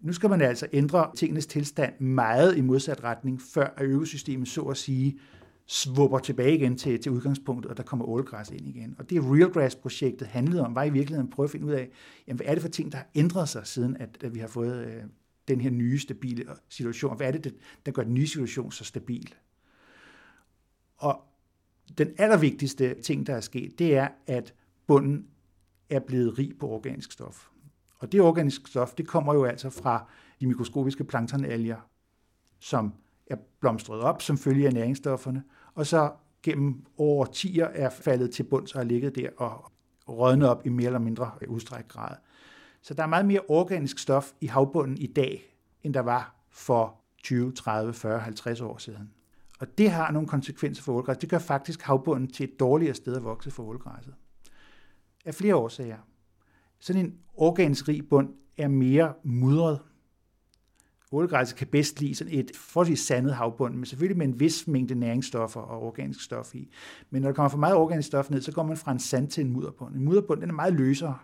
Nu 0.01 0.13
skal 0.13 0.29
man 0.29 0.41
altså 0.41 0.67
ændre 0.73 1.11
tingenes 1.15 1.47
tilstand 1.47 1.99
meget 1.99 2.57
i 2.57 2.61
modsat 2.61 3.03
retning, 3.03 3.41
før 3.41 3.69
økosystemet 3.81 4.47
så 4.47 4.61
at 4.61 4.77
sige 4.77 5.19
svupper 5.65 6.19
tilbage 6.19 6.55
igen 6.55 6.77
til, 6.77 7.01
til 7.01 7.11
udgangspunktet, 7.11 7.71
og 7.71 7.77
der 7.77 7.83
kommer 7.83 8.05
ålgræs 8.05 8.49
ind 8.49 8.67
igen. 8.67 8.95
Og 8.99 9.09
det 9.09 9.21
Real 9.23 9.49
Grass-projektet 9.49 10.27
handlede 10.27 10.65
om, 10.65 10.75
var 10.75 10.83
i 10.83 10.89
virkeligheden 10.89 11.27
at 11.27 11.33
prøve 11.35 11.43
at 11.43 11.51
finde 11.51 11.65
ud 11.65 11.71
af, 11.71 11.89
jamen, 12.27 12.37
hvad 12.37 12.47
er 12.47 12.53
det 12.53 12.61
for 12.61 12.69
ting, 12.69 12.91
der 12.91 12.97
har 12.97 13.07
ændret 13.15 13.49
sig, 13.49 13.67
siden 13.67 13.97
at, 13.97 14.23
at 14.23 14.35
vi 14.35 14.39
har 14.39 14.47
fået 14.47 14.85
øh, 14.87 15.03
den 15.47 15.61
her 15.61 15.69
nye, 15.69 15.99
stabile 15.99 16.45
situation. 16.69 17.17
Hvad 17.17 17.27
er 17.27 17.31
det, 17.31 17.55
der 17.85 17.91
gør 17.91 18.03
den 18.03 18.13
nye 18.13 18.27
situation 18.27 18.71
så 18.71 18.83
stabil? 18.83 19.35
Og 20.97 21.28
den 21.97 22.13
allervigtigste 22.17 23.01
ting, 23.01 23.27
der 23.27 23.35
er 23.35 23.41
sket, 23.41 23.79
det 23.79 23.97
er, 23.97 24.07
at 24.27 24.53
bunden 24.87 25.27
er 25.89 25.99
blevet 25.99 26.39
rig 26.39 26.53
på 26.59 26.67
organisk 26.67 27.11
stof. 27.11 27.49
Og 27.99 28.11
det 28.11 28.21
organiske 28.21 28.69
stof, 28.69 28.93
det 28.93 29.07
kommer 29.07 29.33
jo 29.33 29.45
altså 29.45 29.69
fra 29.69 30.05
de 30.39 30.47
mikroskopiske 30.47 31.03
planktonalger, 31.03 31.77
som 32.59 32.93
er 33.27 33.35
blomstret 33.59 34.01
op 34.01 34.21
som 34.21 34.37
følge 34.37 34.67
af 34.67 34.73
næringsstofferne, 34.73 35.43
og 35.75 35.87
så 35.87 36.11
gennem 36.43 36.85
over 36.97 37.25
10'er 37.25 37.69
er 37.73 37.89
faldet 37.89 38.31
til 38.31 38.43
bunds 38.43 38.73
og 38.73 38.79
har 38.79 38.85
ligget 38.85 39.15
der 39.15 39.29
og 39.37 39.71
rådnet 40.09 40.49
op 40.49 40.65
i 40.65 40.69
mere 40.69 40.85
eller 40.85 40.99
mindre 40.99 41.31
udstræk 41.47 41.87
grad. 41.87 42.15
Så 42.81 42.93
der 42.93 43.03
er 43.03 43.07
meget 43.07 43.25
mere 43.25 43.41
organisk 43.47 43.99
stof 43.99 44.31
i 44.41 44.47
havbunden 44.47 44.97
i 44.97 45.07
dag, 45.07 45.55
end 45.83 45.93
der 45.93 45.99
var 45.99 46.35
for 46.49 47.01
20, 47.23 47.51
30, 47.51 47.93
40, 47.93 48.19
50 48.19 48.61
år 48.61 48.77
siden. 48.77 49.13
Og 49.59 49.77
det 49.77 49.91
har 49.91 50.11
nogle 50.11 50.27
konsekvenser 50.27 50.83
for 50.83 50.93
ålgræs. 50.93 51.17
Det 51.17 51.29
gør 51.29 51.39
faktisk 51.39 51.81
havbunden 51.81 52.31
til 52.31 52.43
et 52.43 52.59
dårligere 52.59 52.93
sted 52.93 53.15
at 53.15 53.23
vokse 53.23 53.51
for 53.51 53.63
ålgræsset. 53.63 54.13
Af 55.25 55.35
flere 55.35 55.55
årsager. 55.55 55.97
Sådan 56.79 57.05
en 57.05 57.17
organisk 57.33 57.87
rig 57.87 58.09
bund 58.09 58.29
er 58.57 58.67
mere 58.67 59.13
mudret. 59.23 59.79
Ålegræsset 61.11 61.57
kan 61.57 61.67
bedst 61.67 61.99
lide 62.01 62.15
sådan 62.15 62.33
et 62.33 62.51
forholdsvis 62.55 62.99
sandet 62.99 63.35
havbund, 63.35 63.75
men 63.75 63.85
selvfølgelig 63.85 64.17
med 64.17 64.25
en 64.25 64.39
vis 64.39 64.67
mængde 64.67 64.95
næringsstoffer 64.95 65.61
og 65.61 65.81
organisk 65.81 66.21
stof 66.21 66.55
i. 66.55 66.71
Men 67.09 67.21
når 67.21 67.29
der 67.29 67.35
kommer 67.35 67.49
for 67.49 67.57
meget 67.57 67.75
organisk 67.75 68.07
stof 68.07 68.29
ned, 68.29 68.41
så 68.41 68.51
går 68.51 68.63
man 68.63 68.77
fra 68.77 68.91
en 68.91 68.99
sand 68.99 69.27
til 69.27 69.45
en 69.45 69.51
mudderbund. 69.51 69.95
En 69.95 70.05
mudderbund 70.05 70.41
den 70.41 70.49
er 70.49 70.53
meget 70.53 70.73
løsere. 70.73 71.17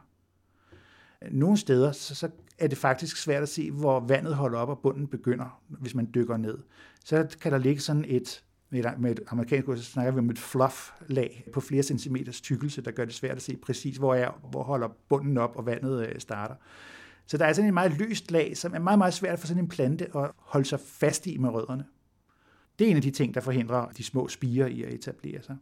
Øh, 1.22 1.32
nogle 1.32 1.58
steder 1.58 1.92
så, 1.92 2.16
så 2.16 2.30
er 2.58 2.68
det 2.68 2.78
faktisk 2.78 3.18
svært 3.18 3.44
at 3.44 3.50
se, 3.50 3.72
hvor 3.72 4.00
vandet 4.00 4.36
holder 4.36 4.60
op 4.60 4.70
og 4.70 4.80
bunden 4.80 5.08
begynder, 5.08 5.62
hvis 5.68 5.96
man 5.96 6.10
dykker 6.16 6.38
ned. 6.38 6.58
Så 7.06 7.38
kan 7.42 7.52
der 7.52 7.58
ligge 7.58 7.82
sådan 7.82 8.06
et 8.08 8.44
med 8.70 8.86
et, 8.86 9.00
med 9.00 9.12
et 9.12 9.20
amerikansk 9.28 9.70
ord, 9.70 9.78
så 9.78 9.84
snakker 9.84 10.12
vi 10.12 10.20
om 10.20 10.30
et 10.30 10.40
fluff-lag 10.40 11.48
på 11.54 11.62
flere 11.62 11.84
centimeters 11.84 12.42
tykkelse, 12.42 12.82
der 12.82 12.92
gør 12.92 13.06
det 13.06 13.14
svært 13.14 13.36
at 13.36 13.42
se 13.42 13.58
præcis, 13.58 13.98
hvor, 13.98 14.16
er, 14.16 14.32
hvor 14.52 14.64
holder 14.64 14.88
bunden 15.10 15.38
op, 15.38 15.56
og 15.56 15.66
vandet 15.66 16.08
øh, 16.08 16.20
starter. 16.20 16.56
Så 17.28 17.38
der 17.38 17.46
er 17.46 17.54
sådan 17.54 17.68
en 17.68 17.74
meget 17.74 17.98
løst 17.98 18.32
lag, 18.32 18.58
som 18.58 18.74
er 18.74 18.80
meget, 18.80 18.98
meget 18.98 19.14
svært 19.14 19.40
for 19.40 19.48
sådan 19.48 19.64
en 19.64 19.70
plante 19.70 20.18
at 20.18 20.32
holde 20.38 20.66
sig 20.66 20.80
fast 20.80 21.28
i 21.28 21.38
med 21.38 21.50
rødderne. 21.50 21.86
Det 22.80 22.88
er 22.88 22.92
en 22.92 22.96
af 22.96 23.02
de 23.02 23.12
ting, 23.12 23.34
der 23.34 23.42
forhindrer 23.42 23.88
de 23.90 24.04
små 24.04 24.28
spiger 24.28 24.68
i 24.68 24.84
at 24.84 24.94
etablere 24.94 25.44
sig. 25.44 25.58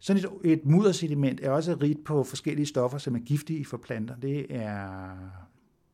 Sådan 0.00 0.22
et, 0.44 0.52
et 0.52 0.66
muddersediment 0.66 1.40
er 1.42 1.50
også 1.50 1.74
rigt 1.74 2.04
på 2.04 2.24
forskellige 2.24 2.66
stoffer, 2.66 2.98
som 2.98 3.14
er 3.14 3.18
giftige 3.18 3.64
for 3.64 3.76
planter. 3.76 4.16
Det 4.16 4.46
er 4.48 5.10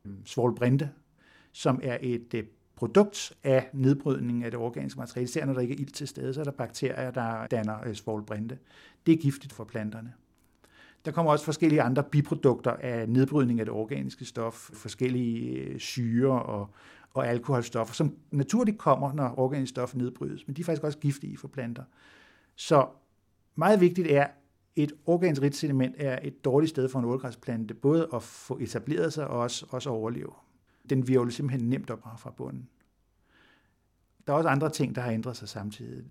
svolbrinte, 0.05 0.23
svovlbrinte, 0.25 0.91
som 1.53 1.81
er 1.83 1.99
et 2.01 2.35
øh, 2.35 2.45
produkt 2.77 3.33
af 3.45 3.69
nedbrydningen 3.73 4.45
af 4.45 4.51
det 4.51 4.61
organiske 4.61 4.99
materiale. 4.99 5.25
Især 5.25 5.45
når 5.45 5.53
der 5.53 5.61
ikke 5.61 5.75
er 5.75 5.79
ild 5.79 5.91
til 5.91 6.09
stede, 6.09 6.35
så 6.35 6.41
er 6.41 6.45
der 6.45 6.51
bakterier, 6.51 7.11
der 7.11 7.47
danner 7.47 7.75
svolbrinte. 7.75 7.95
svovlbrinte. 7.95 8.59
Det 9.07 9.13
er 9.13 9.17
giftigt 9.17 9.53
for 9.53 9.65
planterne. 9.65 10.13
Der 11.05 11.13
kommer 11.13 11.33
også 11.33 11.45
forskellige 11.45 11.83
andre 11.83 12.03
biprodukter 12.03 12.71
af 12.71 13.09
nedbrydning 13.09 13.61
af 13.61 13.67
det 13.67 13.75
organiske 13.75 14.25
stof, 14.25 14.55
forskellige 14.55 15.51
øh, 15.51 15.79
syre 15.79 16.43
og, 16.43 16.71
og 17.15 17.29
alkoholstoffer, 17.29 17.95
som 17.95 18.17
naturligt 18.31 18.79
kommer, 18.79 19.13
når 19.13 19.39
organisk 19.39 19.71
stof 19.71 19.95
nedbrydes, 19.95 20.47
men 20.47 20.57
de 20.57 20.61
er 20.61 20.65
faktisk 20.65 20.85
også 20.85 20.99
giftige 20.99 21.37
for 21.39 21.49
planter. 21.49 21.83
Så 22.57 22.87
meget 23.57 23.81
vigtigt 23.81 24.09
er, 24.11 24.27
et 24.77 24.93
organisk 25.07 25.43
rigt 25.43 25.57
sediment 25.57 25.95
er 25.99 26.19
et 26.23 26.45
dårligt 26.45 26.71
sted 26.71 26.89
for 26.89 26.99
en 26.99 27.05
ålgræsplante, 27.05 27.75
både 27.75 28.09
at 28.15 28.23
få 28.23 28.59
etableret 28.59 29.13
sig 29.13 29.27
og 29.27 29.39
også, 29.41 29.67
også 29.69 29.91
at 29.91 29.95
overleve. 29.95 30.33
Den 30.91 31.09
virvler 31.09 31.33
simpelthen 31.33 31.71
nemt 31.71 31.91
op 31.91 32.03
fra 32.19 32.31
bunden. 32.31 32.69
Der 34.27 34.33
er 34.33 34.37
også 34.37 34.49
andre 34.49 34.71
ting, 34.71 34.95
der 34.95 35.01
har 35.01 35.11
ændret 35.11 35.37
sig 35.37 35.49
samtidig. 35.49 36.05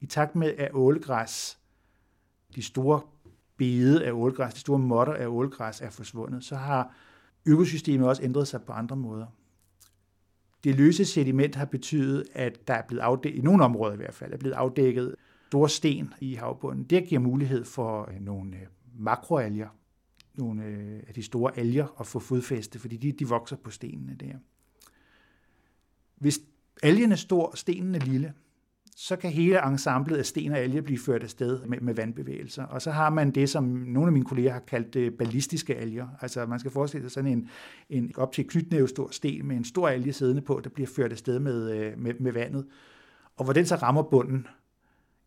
I 0.00 0.06
takt 0.06 0.36
med, 0.36 0.54
at 0.58 0.70
ålgræs, 0.74 1.58
de 2.54 2.62
store 2.62 3.00
bede 3.56 4.06
af 4.06 4.12
ålgræs, 4.12 4.54
de 4.54 4.60
store 4.60 4.78
måtter 4.78 5.14
af 5.14 5.26
ålgræs 5.26 5.80
er 5.80 5.90
forsvundet, 5.90 6.44
så 6.44 6.56
har 6.56 6.94
økosystemet 7.46 8.08
også 8.08 8.22
ændret 8.22 8.48
sig 8.48 8.62
på 8.62 8.72
andre 8.72 8.96
måder. 8.96 9.26
Det 10.64 10.74
løse 10.74 11.04
sediment 11.04 11.54
har 11.54 11.64
betydet, 11.64 12.24
at 12.32 12.68
der 12.68 12.74
er 12.74 12.82
blevet 12.82 13.02
afdækket, 13.02 13.38
i 13.38 13.42
nogle 13.42 13.64
områder 13.64 13.92
i 13.92 13.96
hvert 13.96 14.14
fald, 14.14 14.32
er 14.32 14.36
blevet 14.36 14.54
afdækket 14.54 15.14
store 15.50 15.68
sten 15.68 16.14
i 16.20 16.34
havbunden. 16.34 16.84
Det 16.84 17.04
giver 17.08 17.20
mulighed 17.20 17.64
for 17.64 18.10
øh, 18.10 18.20
nogle 18.20 18.56
øh, 18.56 18.66
makroalger, 18.98 19.68
nogle 20.34 20.64
øh, 20.64 21.00
af 21.08 21.14
de 21.14 21.22
store 21.22 21.58
alger 21.58 22.00
at 22.00 22.06
få 22.06 22.18
fodfæste, 22.18 22.78
fordi 22.78 22.96
de, 22.96 23.12
de 23.12 23.28
vokser 23.28 23.56
på 23.56 23.70
stenene 23.70 24.16
der. 24.20 24.34
Hvis 26.16 26.40
algen 26.82 27.12
er 27.12 27.16
stor 27.16 27.46
og 27.46 27.58
stenen 27.58 27.94
er 27.94 27.98
lille, 27.98 28.32
så 28.96 29.16
kan 29.16 29.30
hele 29.30 29.66
ensemblet 29.68 30.16
af 30.16 30.26
sten 30.26 30.52
og 30.52 30.58
alger 30.58 30.82
blive 30.82 30.98
ført 30.98 31.22
afsted 31.22 31.66
med, 31.66 31.80
med 31.80 31.94
vandbevægelser. 31.94 32.64
Og 32.64 32.82
så 32.82 32.90
har 32.90 33.10
man 33.10 33.30
det, 33.30 33.48
som 33.48 33.64
nogle 33.64 34.06
af 34.08 34.12
mine 34.12 34.24
kolleger 34.24 34.52
har 34.52 34.60
kaldt 34.60 34.96
øh, 34.96 35.12
ballistiske 35.12 35.76
alger. 35.76 36.08
Altså 36.20 36.46
man 36.46 36.58
skal 36.58 36.72
forestille 36.72 37.04
sig 37.04 37.12
sådan 37.12 37.30
en, 37.30 37.48
en 37.88 38.12
op 38.16 38.32
til 38.32 38.48
knytnæve 38.48 38.88
stor 38.88 39.08
sten 39.10 39.46
med 39.46 39.56
en 39.56 39.64
stor 39.64 39.88
alge 39.88 40.12
siddende 40.12 40.42
på, 40.42 40.60
der 40.64 40.70
bliver 40.70 40.88
ført 40.96 41.12
afsted 41.12 41.38
med, 41.38 41.70
øh, 41.70 41.98
med, 41.98 42.14
med 42.14 42.32
vandet. 42.32 42.66
Og 43.36 43.44
hvor 43.44 43.52
den 43.52 43.66
så 43.66 43.76
rammer 43.76 44.02
bunden, 44.02 44.46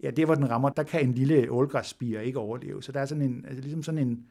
ja, 0.03 0.11
det 0.11 0.25
hvor 0.25 0.35
den 0.35 0.49
rammer, 0.49 0.69
der 0.69 0.83
kan 0.83 1.07
en 1.07 1.13
lille 1.13 1.51
ålgræsspire 1.51 2.25
ikke 2.25 2.39
overleve. 2.39 2.83
Så 2.83 2.91
der 2.91 2.99
er 2.99 3.05
sådan 3.05 3.23
en, 3.23 3.45
altså 3.45 3.61
ligesom 3.61 3.83
sådan 3.83 4.07
en, 4.07 4.25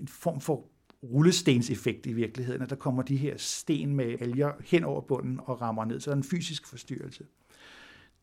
en 0.00 0.08
form 0.08 0.40
for 0.40 0.64
rullestenseffekt 1.02 2.06
i 2.06 2.12
virkeligheden, 2.12 2.62
at 2.62 2.70
der 2.70 2.76
kommer 2.76 3.02
de 3.02 3.16
her 3.16 3.34
sten 3.36 3.96
med 3.96 4.16
alger 4.20 4.52
hen 4.64 4.84
over 4.84 5.00
bunden 5.00 5.40
og 5.44 5.60
rammer 5.60 5.84
ned. 5.84 6.00
Så 6.00 6.10
der 6.10 6.14
er 6.14 6.18
en 6.18 6.24
fysisk 6.24 6.66
forstyrrelse. 6.66 7.24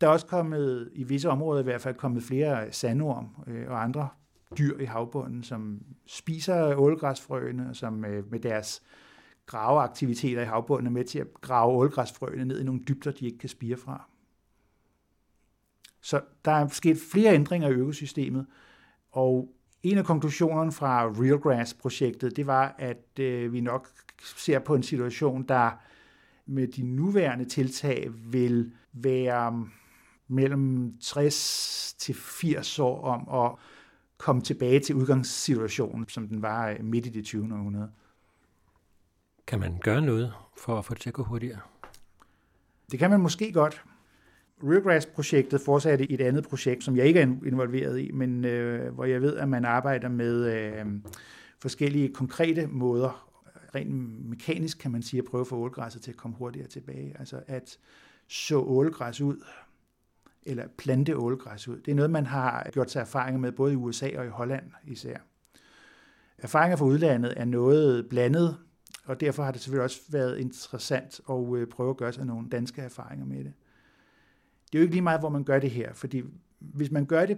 Der 0.02 0.08
er 0.08 0.12
også 0.12 0.26
kommet, 0.26 0.90
i 0.94 1.04
visse 1.04 1.30
områder 1.30 1.62
i 1.62 1.64
hvert 1.64 1.82
fald, 1.82 1.96
kommet 1.96 2.24
flere 2.24 2.72
sandorm 2.72 3.28
øh, 3.48 3.70
og 3.70 3.84
andre 3.84 4.08
dyr 4.58 4.80
i 4.80 4.86
havbunden, 4.86 5.44
som 5.44 5.82
spiser 6.06 6.76
ålgræsfrøene, 6.76 7.70
og 7.70 7.76
som 7.76 8.06
øh, 8.06 8.32
med 8.32 8.40
deres 8.40 8.84
graveaktiviteter 9.46 10.42
i 10.42 10.46
havbunden 10.46 10.88
er 10.88 10.92
med 10.92 11.04
til 11.06 11.20
at 11.20 11.28
grave 11.42 11.74
ålgræsfrøene 11.74 12.46
ned 12.46 12.62
i 12.62 12.64
nogle 12.64 12.82
dybder, 12.88 13.12
de 13.12 13.26
ikke 13.26 13.38
kan 13.38 13.50
spire 13.50 13.78
fra. 13.78 14.10
Så 16.04 16.22
der 16.46 16.52
er 16.52 16.68
sket 16.68 16.98
flere 17.12 17.34
ændringer 17.34 17.70
i 17.70 17.74
økosystemet, 17.74 18.46
og 19.12 19.54
En 19.84 19.98
af 19.98 20.06
konklusionerne 20.06 20.72
fra 20.72 21.08
Realgrass-projektet, 21.08 22.36
det 22.36 22.48
var, 22.48 22.76
at 22.78 23.20
øh, 23.20 23.54
vi 23.54 23.62
nok 23.62 23.88
ser 24.24 24.60
på 24.60 24.76
en 24.76 24.84
situation, 24.84 25.44
der 25.44 25.72
med 26.46 26.68
de 26.68 26.84
nuværende 26.84 27.46
tiltag 27.46 28.12
vil 28.32 28.74
være 28.94 29.68
mellem 30.28 30.98
60 31.02 31.96
til 32.00 32.16
80 32.16 32.80
år 32.80 33.02
om 33.02 33.46
at 33.46 33.60
komme 34.18 34.42
tilbage 34.42 34.80
til 34.80 34.96
udgangssituationen, 34.96 36.10
som 36.10 36.28
den 36.28 36.42
var 36.42 36.70
øh, 36.70 36.86
midt 36.86 37.06
i 37.06 37.10
det 37.10 37.26
20. 37.26 37.54
århundrede. 37.54 37.92
Kan 39.48 39.60
man 39.60 39.80
gøre 39.84 40.02
noget 40.02 40.34
for 40.58 40.78
at 40.78 40.86
få 40.86 40.94
det 40.94 41.02
til 41.02 41.10
at 41.10 41.14
gå 41.14 41.24
hurtigere? 41.24 41.60
Det 42.92 43.00
kan 43.00 43.10
man 43.10 43.20
måske 43.20 43.52
godt. 43.52 43.84
Realgrass-projektet 44.64 45.62
fortsatte 45.62 46.12
et 46.12 46.22
andet 46.22 46.44
projekt, 46.44 46.84
som 46.84 46.98
jeg 46.98 47.06
ikke 47.06 47.20
er 47.20 47.28
involveret 47.46 48.00
i, 48.00 48.12
men 48.12 48.46
øh, 48.46 48.94
hvor 48.94 49.06
jeg 49.06 49.22
ved, 49.22 49.38
at 49.38 49.50
man 49.50 49.66
arbejder 49.66 50.10
med 50.10 50.54
øh, 50.54 50.86
forskellige 51.60 52.14
konkrete 52.14 52.68
måder, 52.68 53.30
rent 53.76 53.92
mekanisk 54.30 54.80
kan 54.80 54.92
man 54.92 55.02
sige, 55.02 55.20
at 55.20 55.26
prøve 55.26 55.42
at 55.42 55.48
få 55.48 55.56
ålgræsset 55.56 56.02
til 56.02 56.12
at 56.12 56.18
komme 56.18 56.38
hurtigere 56.38 56.68
tilbage. 56.68 57.16
Altså 57.20 57.42
at 57.48 57.78
så 58.28 58.60
ålgræs 58.60 59.22
ud, 59.22 59.44
eller 60.44 60.68
plante 60.78 61.18
ålgræs 61.18 61.68
ud. 61.68 61.80
Det 61.80 61.92
er 61.92 61.96
noget, 61.96 62.12
man 62.12 62.26
har 62.26 62.70
gjort 62.72 62.92
sig 62.92 63.00
erfaringer 63.00 63.40
med 63.40 63.52
både 63.52 63.74
i 63.74 63.76
USA 63.76 64.10
og 64.18 64.26
i 64.26 64.30
Holland 64.30 64.64
især. 64.88 65.18
Erfaringer 66.38 66.78
fra 66.78 66.86
udlandet 66.86 67.34
er 67.38 67.46
noget 67.46 68.10
blandet, 68.10 68.58
og 69.06 69.20
derfor 69.20 69.44
har 69.44 69.52
det 69.52 69.62
selvfølgelig 69.62 69.84
også 69.84 70.02
været 70.10 70.38
interessant 70.38 71.22
at 71.30 71.56
øh, 71.56 71.68
prøve 71.68 71.90
at 71.90 71.98
gøre 71.98 72.14
sig 72.14 72.26
nogle 72.26 72.50
danske 72.50 72.82
erfaringer 72.82 73.26
med 73.26 73.44
det. 73.44 73.54
Det 74.74 74.80
er 74.80 74.82
jo 74.82 74.84
ikke 74.84 74.96
lige 74.96 75.02
meget, 75.02 75.20
hvor 75.20 75.30
man 75.30 75.44
gør 75.44 75.60
det 75.60 75.72
her, 75.72 75.94
fordi 75.94 76.24
hvis 76.60 76.92
man 76.92 77.06
gør 77.06 77.26
det 77.26 77.38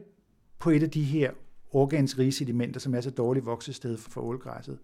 på 0.59 0.69
et 0.69 0.83
af 0.83 0.89
de 0.89 1.03
her 1.03 1.31
rige 1.91 2.31
sedimenter, 2.31 2.79
som 2.79 2.95
er 2.95 3.01
så 3.01 3.09
dårligt 3.09 3.45
voksested 3.45 3.97
for 3.97 4.21
ålgræsset, 4.21 4.79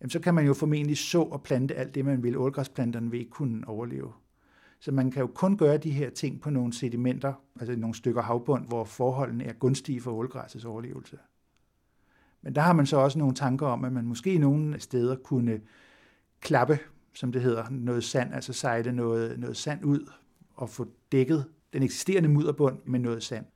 jamen 0.00 0.10
så 0.10 0.20
kan 0.20 0.34
man 0.34 0.46
jo 0.46 0.54
formentlig 0.54 0.98
så 0.98 1.22
og 1.22 1.42
plante 1.42 1.74
alt 1.74 1.94
det, 1.94 2.04
man 2.04 2.22
vil. 2.22 2.38
Ålgræsplanterne 2.38 3.10
vil 3.10 3.20
ikke 3.20 3.30
kunne 3.30 3.68
overleve. 3.68 4.12
Så 4.80 4.92
man 4.92 5.10
kan 5.10 5.20
jo 5.20 5.26
kun 5.26 5.56
gøre 5.56 5.76
de 5.76 5.90
her 5.90 6.10
ting 6.10 6.40
på 6.40 6.50
nogle 6.50 6.72
sedimenter, 6.72 7.32
altså 7.60 7.76
nogle 7.76 7.94
stykker 7.94 8.22
havbund, 8.22 8.66
hvor 8.66 8.84
forholdene 8.84 9.44
er 9.44 9.52
gunstige 9.52 10.00
for 10.00 10.12
ålgræssets 10.12 10.64
overlevelse. 10.64 11.18
Men 12.42 12.54
der 12.54 12.60
har 12.60 12.72
man 12.72 12.86
så 12.86 12.96
også 12.96 13.18
nogle 13.18 13.34
tanker 13.34 13.66
om, 13.66 13.84
at 13.84 13.92
man 13.92 14.04
måske 14.04 14.34
i 14.34 14.38
nogle 14.38 14.80
steder 14.80 15.16
kunne 15.16 15.60
klappe, 16.40 16.78
som 17.14 17.32
det 17.32 17.42
hedder, 17.42 17.64
noget 17.70 18.04
sand, 18.04 18.34
altså 18.34 18.52
sejle 18.52 18.92
noget, 18.92 19.38
noget 19.38 19.56
sand 19.56 19.84
ud 19.84 20.10
og 20.54 20.70
få 20.70 20.86
dækket 21.12 21.44
den 21.74 21.82
eksisterende 21.82 22.28
mudderbund 22.28 22.78
med 22.84 23.00
noget 23.00 23.22
sand. 23.22 23.46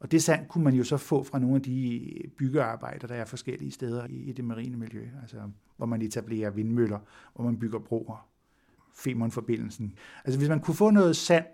Og 0.00 0.10
det 0.12 0.22
sand 0.22 0.48
kunne 0.48 0.64
man 0.64 0.74
jo 0.74 0.84
så 0.84 0.96
få 0.96 1.22
fra 1.22 1.38
nogle 1.38 1.56
af 1.56 1.62
de 1.62 2.10
øh, 2.14 2.30
byggearbejder, 2.30 3.06
der 3.06 3.14
er 3.14 3.24
forskellige 3.24 3.70
steder 3.70 4.06
i 4.10 4.32
det 4.32 4.44
marine 4.44 4.76
miljø, 4.76 5.08
altså 5.22 5.36
hvor 5.76 5.86
man 5.86 6.02
etablerer 6.02 6.50
vindmøller, 6.50 6.98
hvor 7.34 7.44
man 7.44 7.58
bygger 7.58 7.78
broer, 7.78 8.28
Femern-forbindelsen. 8.94 9.94
Altså 10.24 10.38
hvis 10.38 10.48
man 10.48 10.60
kunne 10.60 10.74
få 10.74 10.90
noget 10.90 11.16
sand 11.16 11.44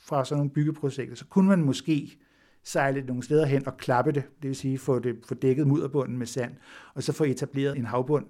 fra 0.00 0.24
sådan 0.24 0.38
nogle 0.38 0.50
byggeprojekter, 0.50 1.16
så 1.16 1.26
kunne 1.26 1.48
man 1.48 1.62
måske 1.62 2.18
sejle 2.64 3.02
nogle 3.06 3.22
steder 3.22 3.46
hen 3.46 3.66
og 3.66 3.76
klappe 3.76 4.12
det, 4.12 4.22
det 4.42 4.48
vil 4.48 4.56
sige 4.56 4.78
få, 4.78 4.98
det, 4.98 5.18
få 5.28 5.34
dækket 5.34 5.66
mudderbunden 5.66 6.18
med 6.18 6.26
sand, 6.26 6.56
og 6.94 7.02
så 7.02 7.12
få 7.12 7.24
etableret 7.24 7.76
en 7.76 7.84
havbund, 7.84 8.26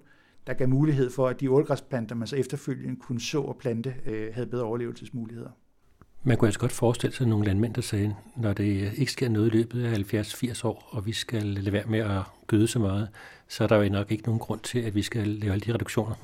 der 0.47 0.53
gav 0.53 0.69
mulighed 0.69 1.09
for, 1.09 1.27
at 1.27 1.39
de 1.39 1.51
ålgræsplanter, 1.51 2.15
man 2.15 2.27
så 2.27 2.35
efterfølgende 2.35 2.95
kunne 2.95 3.19
så 3.19 3.41
og 3.41 3.57
plante, 3.57 3.95
øh, 4.05 4.33
havde 4.33 4.47
bedre 4.47 4.63
overlevelsesmuligheder. 4.63 5.51
Man 6.23 6.37
kunne 6.37 6.47
altså 6.47 6.59
godt 6.59 6.71
forestille 6.71 7.15
sig 7.15 7.27
nogle 7.27 7.45
landmænd, 7.45 7.73
der 7.73 7.81
sagde, 7.81 8.15
når 8.37 8.53
det 8.53 8.93
ikke 8.97 9.11
sker 9.11 9.29
noget 9.29 9.47
i 9.47 9.57
løbet 9.57 9.85
af 9.85 10.13
70-80 10.13 10.67
år, 10.67 10.89
og 10.91 11.05
vi 11.05 11.13
skal 11.13 11.43
lade 11.43 11.71
være 11.71 11.85
med 11.87 11.99
at 11.99 12.21
gøde 12.47 12.67
så 12.67 12.79
meget, 12.79 13.09
så 13.47 13.63
er 13.63 13.67
der 13.67 13.75
jo 13.75 13.89
nok 13.89 14.11
ikke 14.11 14.23
nogen 14.23 14.39
grund 14.39 14.59
til, 14.59 14.79
at 14.79 14.95
vi 14.95 15.01
skal 15.01 15.27
lave 15.27 15.51
alle 15.53 15.61
de 15.65 15.73
reduktioner. 15.73 16.15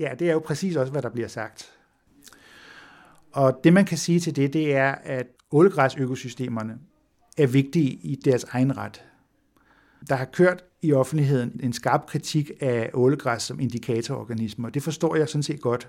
Ja, 0.00 0.12
det 0.18 0.28
er 0.28 0.32
jo 0.32 0.38
præcis 0.38 0.76
også, 0.76 0.92
hvad 0.92 1.02
der 1.02 1.08
bliver 1.08 1.28
sagt. 1.28 1.72
Og 3.32 3.60
det, 3.64 3.72
man 3.72 3.84
kan 3.84 3.98
sige 3.98 4.20
til 4.20 4.36
det, 4.36 4.52
det 4.52 4.74
er, 4.74 4.94
at 5.02 5.26
ålegræsøkosystemerne 5.50 6.78
er 7.38 7.46
vigtige 7.46 7.90
i 7.90 8.14
deres 8.24 8.44
egen 8.44 8.76
ret. 8.76 9.04
Der 10.08 10.14
har 10.14 10.24
kørt 10.24 10.64
i 10.82 10.92
offentligheden 10.92 11.60
en 11.62 11.72
skarp 11.72 12.06
kritik 12.06 12.50
af 12.60 12.90
ålegræs 12.94 13.42
som 13.42 13.60
indikatororganismer. 13.60 14.70
Det 14.70 14.82
forstår 14.82 15.16
jeg 15.16 15.28
sådan 15.28 15.42
set 15.42 15.60
godt 15.60 15.88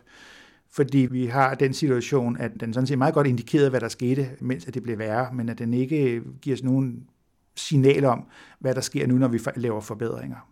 fordi 0.76 0.98
vi 0.98 1.26
har 1.26 1.56
den 1.56 1.74
situation, 1.74 2.38
at 2.38 2.52
den 2.60 2.74
sådan 2.74 2.88
set 2.88 2.98
meget 2.98 3.14
godt 3.14 3.28
indikerede, 3.28 3.70
hvad 3.70 3.80
der 3.80 3.88
skete, 3.88 4.30
mens 4.40 4.66
det 4.66 4.84
blev 4.84 4.98
værre, 4.98 5.34
men 5.34 5.50
at 5.50 5.60
den 5.60 5.74
ikke 5.74 6.22
giver 6.42 6.56
os 6.56 6.64
nogen 6.64 7.08
signal 7.56 8.06
om, 8.06 8.26
hvad 8.60 8.76
der 8.76 8.82
sker 8.82 9.08
nu, 9.08 9.18
når 9.18 9.28
vi 9.28 9.40
laver 9.56 9.82
forbedringer. 9.82 10.50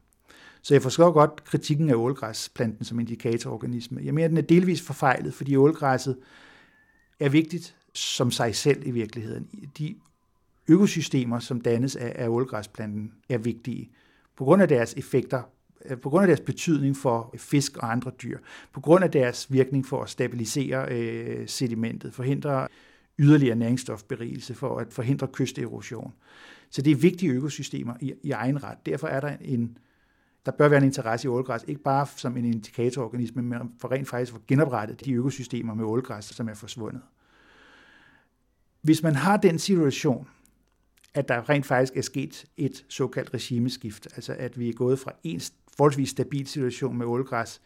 Så 0.61 0.73
jeg 0.73 0.81
forstår 0.81 1.11
godt 1.11 1.43
kritikken 1.43 1.89
af 1.89 1.95
ålgræsplanten 1.95 2.85
som 2.85 2.99
indikatororganisme. 2.99 4.01
Jeg 4.03 4.13
mener, 4.13 4.25
at 4.25 4.29
den 4.29 4.37
er 4.37 4.41
delvis 4.41 4.81
forfejlet, 4.81 5.33
fordi 5.33 5.55
ålgræsset 5.55 6.17
er 7.19 7.29
vigtigt 7.29 7.75
som 7.93 8.31
sig 8.31 8.55
selv 8.55 8.87
i 8.87 8.91
virkeligheden. 8.91 9.47
De 9.77 9.95
økosystemer, 10.67 11.39
som 11.39 11.61
dannes 11.61 11.95
af, 11.95 12.13
af 12.15 12.27
ålgræsplanten, 12.27 13.11
er 13.29 13.37
vigtige 13.37 13.91
på 14.37 14.43
grund 14.43 14.61
af 14.61 14.67
deres 14.67 14.93
effekter 14.97 15.41
Øh, 15.85 15.97
på 15.97 16.09
grund 16.09 16.23
af 16.23 16.27
deres 16.27 16.39
betydning 16.39 16.97
for 16.97 17.35
fisk 17.37 17.77
og 17.77 17.91
andre 17.91 18.11
dyr, 18.23 18.37
på 18.73 18.81
grund 18.81 19.03
af 19.03 19.11
deres 19.11 19.51
virkning 19.51 19.85
for 19.85 20.03
at 20.03 20.09
stabilisere 20.09 20.87
øh, 20.91 21.47
sedimentet, 21.47 22.13
forhindre 22.13 22.67
yderligere 23.19 23.55
næringsstofberigelse 23.55 24.53
for 24.53 24.79
at 24.79 24.93
forhindre 24.93 25.27
kysterosion. 25.27 26.13
Så 26.69 26.81
det 26.81 26.91
er 26.91 26.95
vigtige 26.95 27.31
økosystemer 27.31 27.93
i, 28.01 28.13
i 28.23 28.31
egen 28.31 28.63
ret. 28.63 28.77
Derfor 28.85 29.07
er 29.07 29.19
der 29.19 29.37
en, 29.41 29.77
der 30.45 30.51
bør 30.51 30.67
være 30.67 30.77
en 30.77 30.85
interesse 30.85 31.25
i 31.25 31.29
ålgræs, 31.29 31.65
ikke 31.67 31.83
bare 31.83 32.07
som 32.15 32.37
en 32.37 32.45
indikatororganisme, 32.45 33.41
men 33.41 33.59
for 33.79 33.91
rent 33.91 34.07
faktisk 34.07 34.35
at 34.35 34.47
genoprette 34.47 34.95
de 34.95 35.13
økosystemer 35.13 35.73
med 35.73 35.85
ålgræs, 35.85 36.25
som 36.25 36.49
er 36.49 36.53
forsvundet. 36.53 37.01
Hvis 38.81 39.03
man 39.03 39.15
har 39.15 39.37
den 39.37 39.59
situation, 39.59 40.27
at 41.13 41.27
der 41.27 41.49
rent 41.49 41.65
faktisk 41.65 41.97
er 41.97 42.01
sket 42.01 42.45
et 42.57 42.85
såkaldt 42.89 43.33
regimeskift, 43.33 44.07
altså 44.15 44.35
at 44.39 44.59
vi 44.59 44.69
er 44.69 44.73
gået 44.73 44.99
fra 44.99 45.11
en 45.23 45.39
forholdsvis 45.77 46.09
stabil 46.09 46.47
situation 46.47 46.97
med 46.97 47.05
ålgræs 47.05 47.61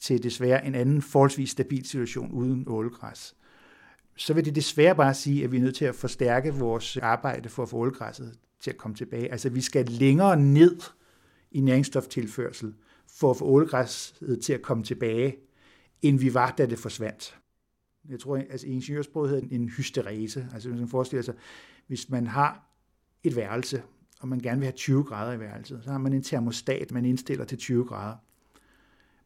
til 0.00 0.22
desværre 0.22 0.66
en 0.66 0.74
anden 0.74 1.02
forholdsvis 1.02 1.50
stabil 1.50 1.86
situation 1.86 2.32
uden 2.32 2.64
ålgræs, 2.66 3.34
så 4.16 4.34
vil 4.34 4.44
det 4.44 4.54
desværre 4.54 4.94
bare 4.94 5.14
sige, 5.14 5.44
at 5.44 5.52
vi 5.52 5.56
er 5.56 5.60
nødt 5.60 5.76
til 5.76 5.84
at 5.84 5.94
forstærke 5.94 6.54
vores 6.54 6.96
arbejde 6.96 7.48
for 7.48 7.62
at 7.62 7.68
få 7.68 7.76
ålgræsset 7.76 8.38
til 8.60 8.70
at 8.70 8.76
komme 8.76 8.96
tilbage. 8.96 9.32
Altså 9.32 9.48
vi 9.48 9.60
skal 9.60 9.86
længere 9.86 10.36
ned 10.36 10.80
i 11.50 11.60
næringsstoftilførsel 11.60 12.74
for 13.06 13.30
at 13.30 13.36
få 13.36 13.44
ålgræsset 13.44 14.40
til 14.42 14.52
at 14.52 14.62
komme 14.62 14.84
tilbage, 14.84 15.36
end 16.02 16.18
vi 16.18 16.34
var, 16.34 16.54
da 16.58 16.66
det 16.66 16.78
forsvandt. 16.78 17.38
Jeg 18.08 18.20
tror, 18.20 18.36
altså 18.36 18.66
i 18.66 18.70
ingeniørsproget 18.70 19.30
hedder 19.30 19.48
en 19.50 19.68
hysterese. 19.68 20.48
Altså 20.52 20.68
hvis 20.68 20.80
man 20.80 20.88
forestiller 20.88 21.22
sig, 21.22 21.34
hvis 21.86 22.10
man 22.10 22.26
har 22.26 22.68
et 23.22 23.36
værelse, 23.36 23.82
og 24.22 24.28
man 24.28 24.38
gerne 24.38 24.58
vil 24.58 24.66
have 24.66 24.76
20 24.76 25.04
grader 25.04 25.32
i 25.32 25.40
værelset, 25.40 25.80
så 25.84 25.90
har 25.90 25.98
man 25.98 26.12
en 26.12 26.22
termostat, 26.22 26.92
man 26.92 27.04
indstiller 27.04 27.44
til 27.44 27.58
20 27.58 27.84
grader. 27.84 28.16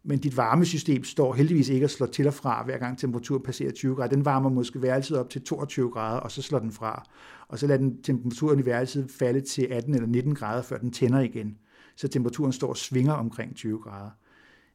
Men 0.02 0.18
dit 0.18 0.36
varmesystem 0.36 1.04
står 1.04 1.34
heldigvis 1.34 1.68
ikke 1.68 1.86
og 1.86 1.90
slår 1.90 2.06
til 2.06 2.26
og 2.26 2.34
fra, 2.34 2.64
hver 2.64 2.78
gang 2.78 2.98
temperaturen 2.98 3.42
passerer 3.42 3.72
20 3.72 3.96
grader. 3.96 4.14
Den 4.14 4.24
varmer 4.24 4.48
måske 4.50 4.82
værelset 4.82 5.18
op 5.18 5.30
til 5.30 5.42
22 5.42 5.90
grader, 5.90 6.20
og 6.20 6.30
så 6.30 6.42
slår 6.42 6.58
den 6.58 6.72
fra. 6.72 7.08
Og 7.48 7.58
så 7.58 7.66
lader 7.66 7.78
den 7.78 8.02
temperaturen 8.02 8.60
i 8.60 8.66
værelset 8.66 9.10
falde 9.10 9.40
til 9.40 9.66
18 9.70 9.94
eller 9.94 10.08
19 10.08 10.34
grader, 10.34 10.62
før 10.62 10.78
den 10.78 10.92
tænder 10.92 11.20
igen. 11.20 11.58
Så 11.96 12.08
temperaturen 12.08 12.52
står 12.52 12.68
og 12.68 12.76
svinger 12.76 13.12
omkring 13.12 13.56
20 13.56 13.78
grader. 13.78 14.10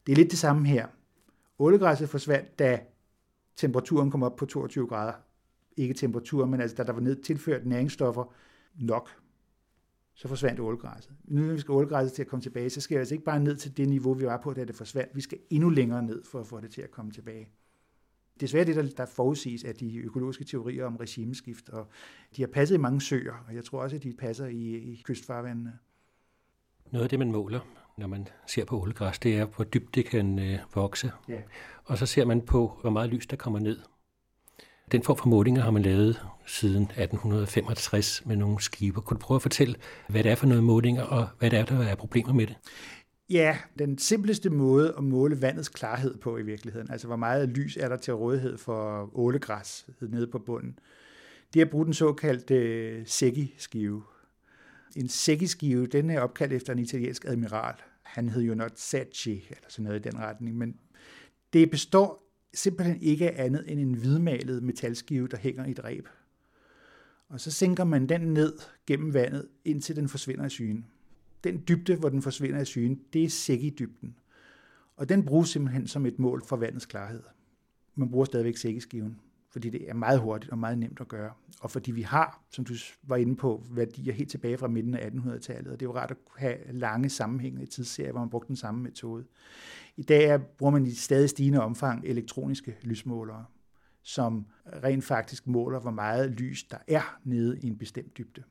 Det 0.05 0.11
er 0.11 0.15
lidt 0.15 0.31
det 0.31 0.39
samme 0.39 0.67
her. 0.67 0.87
Ålegræsset 1.59 2.09
forsvandt, 2.09 2.59
da 2.59 2.79
temperaturen 3.55 4.11
kom 4.11 4.23
op 4.23 4.35
på 4.35 4.45
22 4.45 4.87
grader. 4.87 5.13
Ikke 5.77 5.93
temperatur, 5.93 6.45
men 6.45 6.61
altså 6.61 6.75
da 6.75 6.83
der 6.83 6.93
var 6.93 7.01
ned 7.01 7.23
tilført 7.23 7.65
næringsstoffer 7.65 8.33
nok 8.75 9.09
så 10.13 10.27
forsvandt 10.27 10.59
ålgræsset. 10.59 11.13
Nu 11.25 11.41
når 11.41 11.53
vi 11.53 11.59
skal 11.59 11.71
ålgræsset 11.71 12.13
til 12.13 12.21
at 12.21 12.27
komme 12.27 12.43
tilbage, 12.43 12.69
så 12.69 12.81
skal 12.81 12.95
vi 12.95 12.99
altså 12.99 13.13
ikke 13.15 13.25
bare 13.25 13.39
ned 13.39 13.55
til 13.55 13.77
det 13.77 13.89
niveau, 13.89 14.13
vi 14.13 14.25
var 14.25 14.37
på, 14.43 14.53
da 14.53 14.65
det 14.65 14.75
forsvandt. 14.75 15.15
Vi 15.15 15.21
skal 15.21 15.37
endnu 15.49 15.69
længere 15.69 16.03
ned 16.03 16.23
for 16.23 16.39
at 16.39 16.47
få 16.47 16.61
det 16.61 16.71
til 16.71 16.81
at 16.81 16.91
komme 16.91 17.11
tilbage. 17.11 17.49
Det 18.33 18.43
er 18.43 18.47
svært 18.47 18.67
det, 18.67 18.75
der, 18.75 18.89
der 18.97 19.05
forudsiges 19.05 19.63
af 19.63 19.75
de 19.75 19.97
økologiske 19.97 20.43
teorier 20.43 20.85
om 20.85 20.95
regimeskift, 20.95 21.69
og 21.69 21.87
de 22.35 22.41
har 22.41 22.47
passet 22.47 22.75
i 22.75 22.79
mange 22.79 23.01
søer, 23.01 23.45
og 23.47 23.55
jeg 23.55 23.65
tror 23.65 23.81
også, 23.81 23.95
at 23.95 24.03
de 24.03 24.13
passer 24.13 24.45
i, 24.45 24.75
i 24.75 25.01
kystfarvandene. 25.05 25.79
Noget 26.91 27.03
af 27.03 27.09
det, 27.09 27.19
man 27.19 27.31
måler, 27.31 27.59
når 27.97 28.07
man 28.07 28.27
ser 28.47 28.65
på 28.65 28.81
ålegræs, 28.81 29.19
det 29.19 29.37
er, 29.37 29.45
hvor 29.45 29.63
dybt 29.63 29.95
det 29.95 30.05
kan 30.05 30.39
øh, 30.39 30.59
vokse. 30.75 31.11
Ja. 31.29 31.41
Og 31.83 31.97
så 31.97 32.05
ser 32.05 32.25
man 32.25 32.41
på, 32.41 32.77
hvor 32.81 32.89
meget 32.89 33.09
lys 33.09 33.27
der 33.27 33.37
kommer 33.37 33.59
ned. 33.59 33.79
Den 34.91 35.03
form 35.03 35.17
for 35.17 35.27
målinger 35.27 35.61
har 35.61 35.71
man 35.71 35.81
lavet 35.81 36.21
siden 36.45 36.83
1865 36.83 38.25
med 38.25 38.35
nogle 38.35 38.61
skibe. 38.61 39.01
Kunne 39.01 39.15
du 39.15 39.21
prøve 39.21 39.35
at 39.35 39.41
fortælle, 39.41 39.75
hvad 40.09 40.23
det 40.23 40.31
er 40.31 40.35
for 40.35 40.47
noget 40.47 40.63
målinger, 40.63 41.03
og 41.03 41.27
hvad 41.39 41.49
det 41.49 41.59
er, 41.59 41.65
der 41.65 41.79
er 41.79 41.95
problemer 41.95 42.33
med 42.33 42.47
det? 42.47 42.55
Ja, 43.29 43.57
den 43.79 43.97
simpleste 43.97 44.49
måde 44.49 44.93
at 44.97 45.03
måle 45.03 45.41
vandets 45.41 45.69
klarhed 45.69 46.17
på 46.17 46.37
i 46.37 46.43
virkeligheden, 46.43 46.91
altså 46.91 47.07
hvor 47.07 47.15
meget 47.15 47.49
lys 47.49 47.77
er 47.77 47.89
der 47.89 47.97
til 47.97 48.13
rådighed 48.13 48.57
for 48.57 49.09
ålegræs 49.13 49.85
nede 50.01 50.27
på 50.27 50.39
bunden, 50.39 50.79
det 51.53 51.59
er 51.59 51.65
at 51.65 51.71
bruge 51.71 51.85
den 51.85 51.93
såkaldte 51.93 53.05
SEGI-skive. 53.05 54.03
En 54.95 55.09
sækkeskive, 55.09 55.87
den 55.87 56.09
er 56.09 56.19
opkaldt 56.19 56.53
efter 56.53 56.73
en 56.73 56.79
italiensk 56.79 57.25
admiral. 57.25 57.75
Han 58.03 58.29
hed 58.29 58.41
jo 58.41 58.53
not 58.53 58.79
Sacchi, 58.79 59.45
eller 59.49 59.69
sådan 59.69 59.83
noget 59.83 60.05
i 60.05 60.09
den 60.09 60.19
retning, 60.19 60.57
men 60.57 60.75
det 61.53 61.71
består 61.71 62.30
simpelthen 62.53 63.01
ikke 63.01 63.25
er 63.25 63.43
andet 63.45 63.71
end 63.71 63.79
en 63.79 63.93
hvidmalet 63.93 64.63
metalskive, 64.63 65.27
der 65.27 65.37
hænger 65.37 65.65
i 65.65 65.71
et 65.71 65.83
reb. 65.83 66.07
Og 67.29 67.39
så 67.39 67.51
sænker 67.51 67.83
man 67.83 68.09
den 68.09 68.21
ned 68.21 68.53
gennem 68.87 69.13
vandet, 69.13 69.47
indtil 69.65 69.95
den 69.95 70.09
forsvinder 70.09 70.45
i 70.45 70.49
syne. 70.49 70.83
Den 71.43 71.63
dybde, 71.67 71.95
hvor 71.95 72.09
den 72.09 72.21
forsvinder 72.21 72.61
i 72.61 72.65
syne, 72.65 72.97
det 73.13 73.23
er 73.23 73.29
sækkidybden. 73.29 74.15
Og 74.95 75.09
den 75.09 75.25
bruges 75.25 75.49
simpelthen 75.49 75.87
som 75.87 76.05
et 76.05 76.19
mål 76.19 76.43
for 76.45 76.55
vandets 76.55 76.85
klarhed. 76.85 77.23
Man 77.95 78.11
bruger 78.11 78.25
stadigvæk 78.25 78.57
sækkeskiven 78.57 79.17
fordi 79.51 79.69
det 79.69 79.89
er 79.89 79.93
meget 79.93 80.19
hurtigt 80.19 80.51
og 80.51 80.57
meget 80.57 80.77
nemt 80.77 81.01
at 81.01 81.07
gøre. 81.07 81.31
Og 81.59 81.71
fordi 81.71 81.91
vi 81.91 82.01
har, 82.01 82.43
som 82.51 82.65
du 82.65 82.73
var 83.03 83.15
inde 83.15 83.35
på, 83.35 83.63
værdier 83.71 84.13
helt 84.13 84.29
tilbage 84.29 84.57
fra 84.57 84.67
midten 84.67 84.93
af 84.93 85.09
1800-tallet, 85.09 85.71
og 85.71 85.79
det 85.79 85.85
er 85.85 85.89
jo 85.89 85.95
rart 85.95 86.11
at 86.11 86.17
have 86.37 86.57
lange 86.71 87.09
sammenhængende 87.09 87.65
tidsserier, 87.65 88.11
hvor 88.11 88.19
man 88.19 88.29
brugte 88.29 88.47
den 88.47 88.55
samme 88.55 88.83
metode. 88.83 89.25
I 89.97 90.03
dag 90.03 90.41
bruger 90.57 90.71
man 90.71 90.85
i 90.85 90.91
stadig 90.91 91.29
stigende 91.29 91.61
omfang 91.61 92.05
elektroniske 92.05 92.77
lysmålere, 92.81 93.45
som 94.01 94.45
rent 94.83 95.03
faktisk 95.03 95.47
måler, 95.47 95.79
hvor 95.79 95.91
meget 95.91 96.31
lys 96.31 96.63
der 96.63 96.77
er 96.87 97.19
nede 97.23 97.59
i 97.59 97.67
en 97.67 97.77
bestemt 97.77 98.17
dybde. 98.17 98.43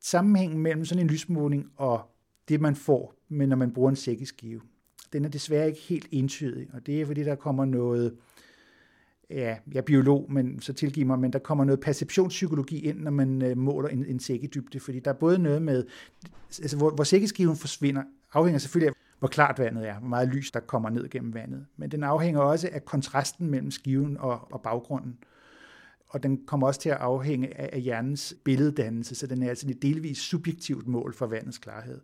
Sammenhængen 0.00 0.58
mellem 0.58 0.84
sådan 0.84 1.04
en 1.04 1.10
lysmåling 1.10 1.72
og 1.76 2.14
det, 2.48 2.60
man 2.60 2.76
får, 2.76 3.14
men 3.28 3.48
når 3.48 3.56
man 3.56 3.72
bruger 3.72 3.90
en 3.90 3.96
sækkeskive, 3.96 4.60
den 5.12 5.24
er 5.24 5.28
desværre 5.28 5.68
ikke 5.68 5.80
helt 5.80 6.08
entydig, 6.10 6.68
og 6.72 6.86
det 6.86 7.00
er 7.00 7.06
fordi, 7.06 7.24
der 7.24 7.34
kommer 7.34 7.64
noget 7.64 8.16
ja, 9.30 9.56
jeg 9.72 9.78
er 9.78 9.82
biolog, 9.82 10.32
men 10.32 10.60
så 10.60 10.72
tilgiv 10.72 11.06
mig, 11.06 11.18
men 11.18 11.32
der 11.32 11.38
kommer 11.38 11.64
noget 11.64 11.80
perceptionspsykologi 11.80 12.78
ind, 12.78 13.00
når 13.00 13.10
man 13.10 13.42
øh, 13.42 13.56
måler 13.56 13.88
en, 13.88 14.04
en 14.06 14.20
sækkedybde, 14.20 14.80
fordi 14.80 15.00
der 15.00 15.10
er 15.10 15.14
både 15.14 15.38
noget 15.38 15.62
med, 15.62 15.84
altså 16.62 16.76
hvor, 16.76 16.90
hvor 16.90 17.04
sækkeskiven 17.04 17.56
forsvinder, 17.56 18.02
afhænger 18.32 18.58
selvfølgelig 18.58 18.88
af, 18.88 18.94
hvor 19.18 19.28
klart 19.28 19.58
vandet 19.58 19.88
er, 19.88 19.98
hvor 19.98 20.08
meget 20.08 20.28
lys, 20.28 20.50
der 20.50 20.60
kommer 20.60 20.90
ned 20.90 21.08
gennem 21.08 21.34
vandet. 21.34 21.66
Men 21.76 21.90
den 21.90 22.04
afhænger 22.04 22.40
også 22.40 22.68
af 22.72 22.84
kontrasten 22.84 23.50
mellem 23.50 23.70
skiven 23.70 24.16
og, 24.16 24.52
og 24.52 24.62
baggrunden. 24.62 25.18
Og 26.08 26.22
den 26.22 26.46
kommer 26.46 26.66
også 26.66 26.80
til 26.80 26.88
at 26.88 26.96
afhænge 26.96 27.60
af, 27.60 27.70
af 27.72 27.80
hjernens 27.80 28.34
billeddannelse, 28.44 29.14
så 29.14 29.26
den 29.26 29.42
er 29.42 29.48
altså 29.48 29.66
et 29.70 29.82
delvis 29.82 30.18
subjektivt 30.18 30.86
mål 30.86 31.14
for 31.14 31.26
vandets 31.26 31.58
klarhed. 31.58 32.00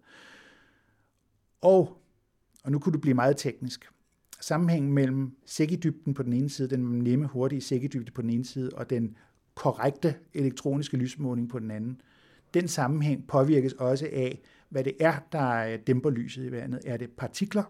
Og, 1.61 2.03
og 2.65 2.73
nu 2.73 2.79
kunne 2.79 2.93
du 2.93 2.99
blive 2.99 3.15
meget 3.15 3.37
teknisk, 3.37 3.89
sammenhængen 4.41 4.93
mellem 4.93 5.37
sækkedybden 5.47 6.15
på 6.15 6.23
den 6.23 6.33
ene 6.33 6.49
side, 6.49 6.69
den 6.69 6.81
nemme, 6.81 7.27
hurtige 7.27 7.61
sækkedybde 7.61 8.11
på 8.11 8.23
den 8.23 8.31
ene 8.31 8.45
side, 8.45 8.71
og 8.75 8.91
den 8.91 9.17
korrekte 9.55 10.15
elektroniske 10.35 10.97
lysmåling 10.97 11.49
på 11.49 11.59
den 11.59 11.71
anden, 11.71 12.01
den 12.55 12.69
sammenhæng 12.69 13.27
påvirkes 13.27 13.73
også 13.73 14.09
af, 14.13 14.41
hvad 14.69 14.85
det 14.85 14.93
er, 15.01 15.15
der 15.33 15.73
øh, 15.73 15.79
dæmper 15.87 16.11
lyset 16.11 16.45
i 16.45 16.53
vandet. 16.53 16.81
Er 16.87 16.97
det 16.97 17.11
partikler? 17.11 17.63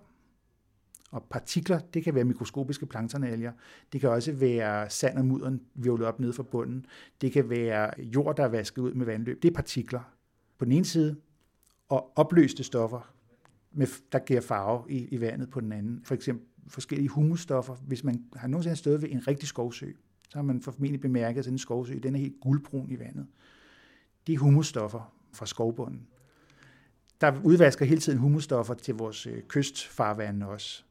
Og 1.11 1.23
partikler, 1.31 1.79
det 1.79 2.05
kan 2.05 2.15
være 2.15 2.25
mikroskopiske 2.25 2.87
planktonalger. 2.87 3.53
Det 3.93 4.01
kan 4.01 4.11
også 4.11 4.33
være 4.33 4.91
sand 4.91 5.19
og 5.19 5.25
mudderen 5.25 5.61
virvlet 5.75 6.07
op 6.07 6.21
ned 6.21 6.33
fra 6.33 6.43
bunden. 6.43 6.87
Det 7.21 7.33
kan 7.33 7.51
være 7.51 7.91
jord, 7.99 8.37
der 8.37 8.45
er 8.45 8.49
vasket 8.49 8.83
ud 8.83 8.95
med 8.95 9.07
vandløb. 9.07 9.43
Det 9.43 9.51
er 9.51 9.55
partikler 9.55 10.01
på 10.59 10.65
den 10.65 10.73
ene 10.73 10.85
side, 10.85 11.17
og 11.89 12.13
opløste 12.17 12.65
stoffer, 12.65 13.15
med, 13.73 13.87
der 14.13 14.19
giver 14.19 14.41
farve 14.41 14.85
i, 14.89 15.09
i 15.09 15.21
vandet 15.21 15.51
på 15.51 15.61
den 15.61 15.73
anden. 15.73 16.01
For 16.05 16.15
eksempel 16.15 16.47
forskellige 16.69 17.09
humusstoffer. 17.09 17.75
Hvis 17.75 18.05
man 18.05 18.25
har 18.37 18.49
nogensinde 18.49 18.77
stået 18.77 19.03
ved 19.03 19.09
en 19.11 19.29
rigtig 19.29 19.49
skovsø, 19.49 19.91
så 20.29 20.39
har 20.39 20.43
man 20.43 20.63
formentlig 20.63 21.01
bemærket, 21.01 21.39
at 21.39 21.45
den 21.45 21.55
en 21.55 21.59
skovsø 21.59 21.99
den 22.03 22.15
er 22.15 22.19
helt 22.19 22.41
guldbrun 22.41 22.91
i 22.91 22.99
vandet. 22.99 23.27
Det 24.27 24.35
er 24.35 24.39
humusstoffer 24.39 25.15
fra 25.33 25.47
skovbunden. 25.47 26.07
Der 27.21 27.41
udvasker 27.45 27.85
hele 27.85 28.01
tiden 28.01 28.19
humusstoffer 28.19 28.75
til 28.75 28.95
vores 28.95 29.27
øh, 29.27 29.43
kystfarvande 29.43 30.47
også. 30.49 30.83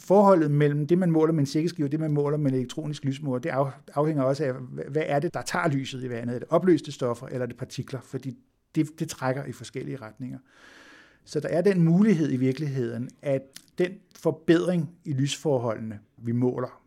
Forholdet 0.00 0.50
mellem 0.50 0.86
det, 0.86 0.98
man 0.98 1.10
måler 1.10 1.32
med 1.32 1.40
en 1.40 1.46
sækkeskive, 1.46 1.86
og 1.86 1.92
det, 1.92 2.00
man 2.00 2.12
måler 2.12 2.36
med 2.36 2.50
en 2.50 2.56
elektronisk 2.56 3.04
lysmåler, 3.04 3.38
det 3.40 3.50
afhænger 3.94 4.22
også 4.22 4.44
af, 4.44 4.54
hvad 4.90 5.02
er 5.06 5.18
det, 5.18 5.34
der 5.34 5.42
tager 5.42 5.68
lyset 5.68 6.04
i 6.04 6.10
vandet? 6.10 6.34
Er 6.34 6.38
det 6.38 6.48
opløste 6.50 6.92
stoffer, 6.92 7.26
eller 7.26 7.42
er 7.42 7.46
det 7.46 7.56
partikler? 7.56 8.00
Fordi 8.00 8.38
det, 8.74 9.00
det 9.00 9.08
trækker 9.08 9.44
i 9.44 9.52
forskellige 9.52 9.96
retninger. 9.96 10.38
Så 11.28 11.40
der 11.40 11.48
er 11.48 11.60
den 11.60 11.82
mulighed 11.82 12.32
i 12.32 12.36
virkeligheden, 12.36 13.10
at 13.22 13.42
den 13.78 13.92
forbedring 14.16 14.90
i 15.04 15.12
lysforholdene, 15.12 15.98
vi 16.16 16.32
måler, 16.32 16.82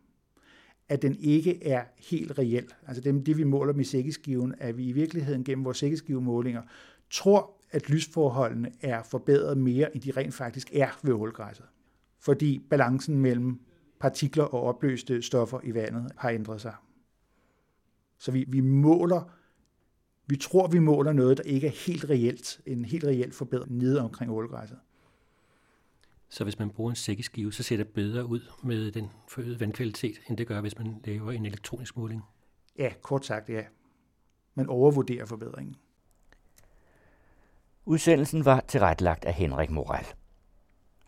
at 0.90 1.02
den 1.02 1.16
ikke 1.20 1.68
er 1.68 1.84
helt 2.10 2.40
reel. 2.40 2.68
Altså 2.88 3.02
det, 3.02 3.26
det 3.26 3.38
vi 3.38 3.44
måler 3.44 3.74
med 3.74 3.86
sækkeskiven, 3.86 4.56
at 4.58 4.78
vi 4.78 4.88
i 4.88 4.92
virkeligheden 4.92 5.44
gennem 5.44 5.66
vores 5.66 5.78
sækkeskivemålinger 5.78 6.62
tror, 7.10 7.62
at 7.72 7.90
lysforholdene 7.90 8.72
er 8.82 9.04
forbedret 9.04 9.58
mere, 9.58 9.96
end 9.96 10.04
de 10.04 10.12
rent 10.12 10.34
faktisk 10.34 10.76
er 10.76 11.00
ved 11.04 11.14
ålgræsset. 11.14 11.66
Fordi 12.20 12.60
balancen 12.70 13.20
mellem 13.20 13.60
partikler 14.00 14.44
og 14.44 14.62
opløste 14.64 15.22
stoffer 15.22 15.60
i 15.64 15.74
vandet 15.74 16.12
har 16.18 16.30
ændret 16.30 16.62
sig. 16.62 16.76
Så 18.18 18.32
vi, 18.32 18.46
vi 18.48 18.60
måler 18.60 19.41
vi 20.32 20.38
tror, 20.38 20.68
vi 20.68 20.80
måler 20.80 21.14
noget, 21.14 21.38
der 21.38 21.44
ikke 21.44 21.68
er 21.68 21.72
helt 21.72 22.10
reelt, 22.10 22.62
en 22.66 22.86
helt 22.86 23.04
reelt 23.04 23.36
forbedring 23.36 23.78
nede 23.78 24.02
omkring 24.02 24.32
ålgræsset. 24.32 24.80
Så 26.30 26.44
hvis 26.44 26.60
man 26.60 26.70
bruger 26.70 26.90
en 26.90 26.96
sækkeskive, 26.96 27.54
så 27.54 27.64
ser 27.64 27.78
det 27.78 27.88
bedre 27.88 28.26
ud 28.26 28.40
med 28.64 28.92
den 28.92 29.10
forøgede 29.28 29.60
vandkvalitet, 29.60 30.22
end 30.30 30.38
det 30.38 30.48
gør, 30.48 30.62
hvis 30.62 30.78
man 30.78 31.02
laver 31.04 31.32
en 31.32 31.46
elektronisk 31.46 31.98
måling? 31.98 32.22
Ja, 32.78 32.94
kort 33.02 33.26
sagt 33.26 33.50
ja. 33.50 33.64
Man 34.56 34.68
overvurderer 34.68 35.26
forbedringen. 35.26 35.76
Udsendelsen 37.86 38.46
var 38.46 38.64
tilrettelagt 38.68 39.26
af 39.26 39.34
Henrik 39.34 39.70
Moral. 39.70 40.06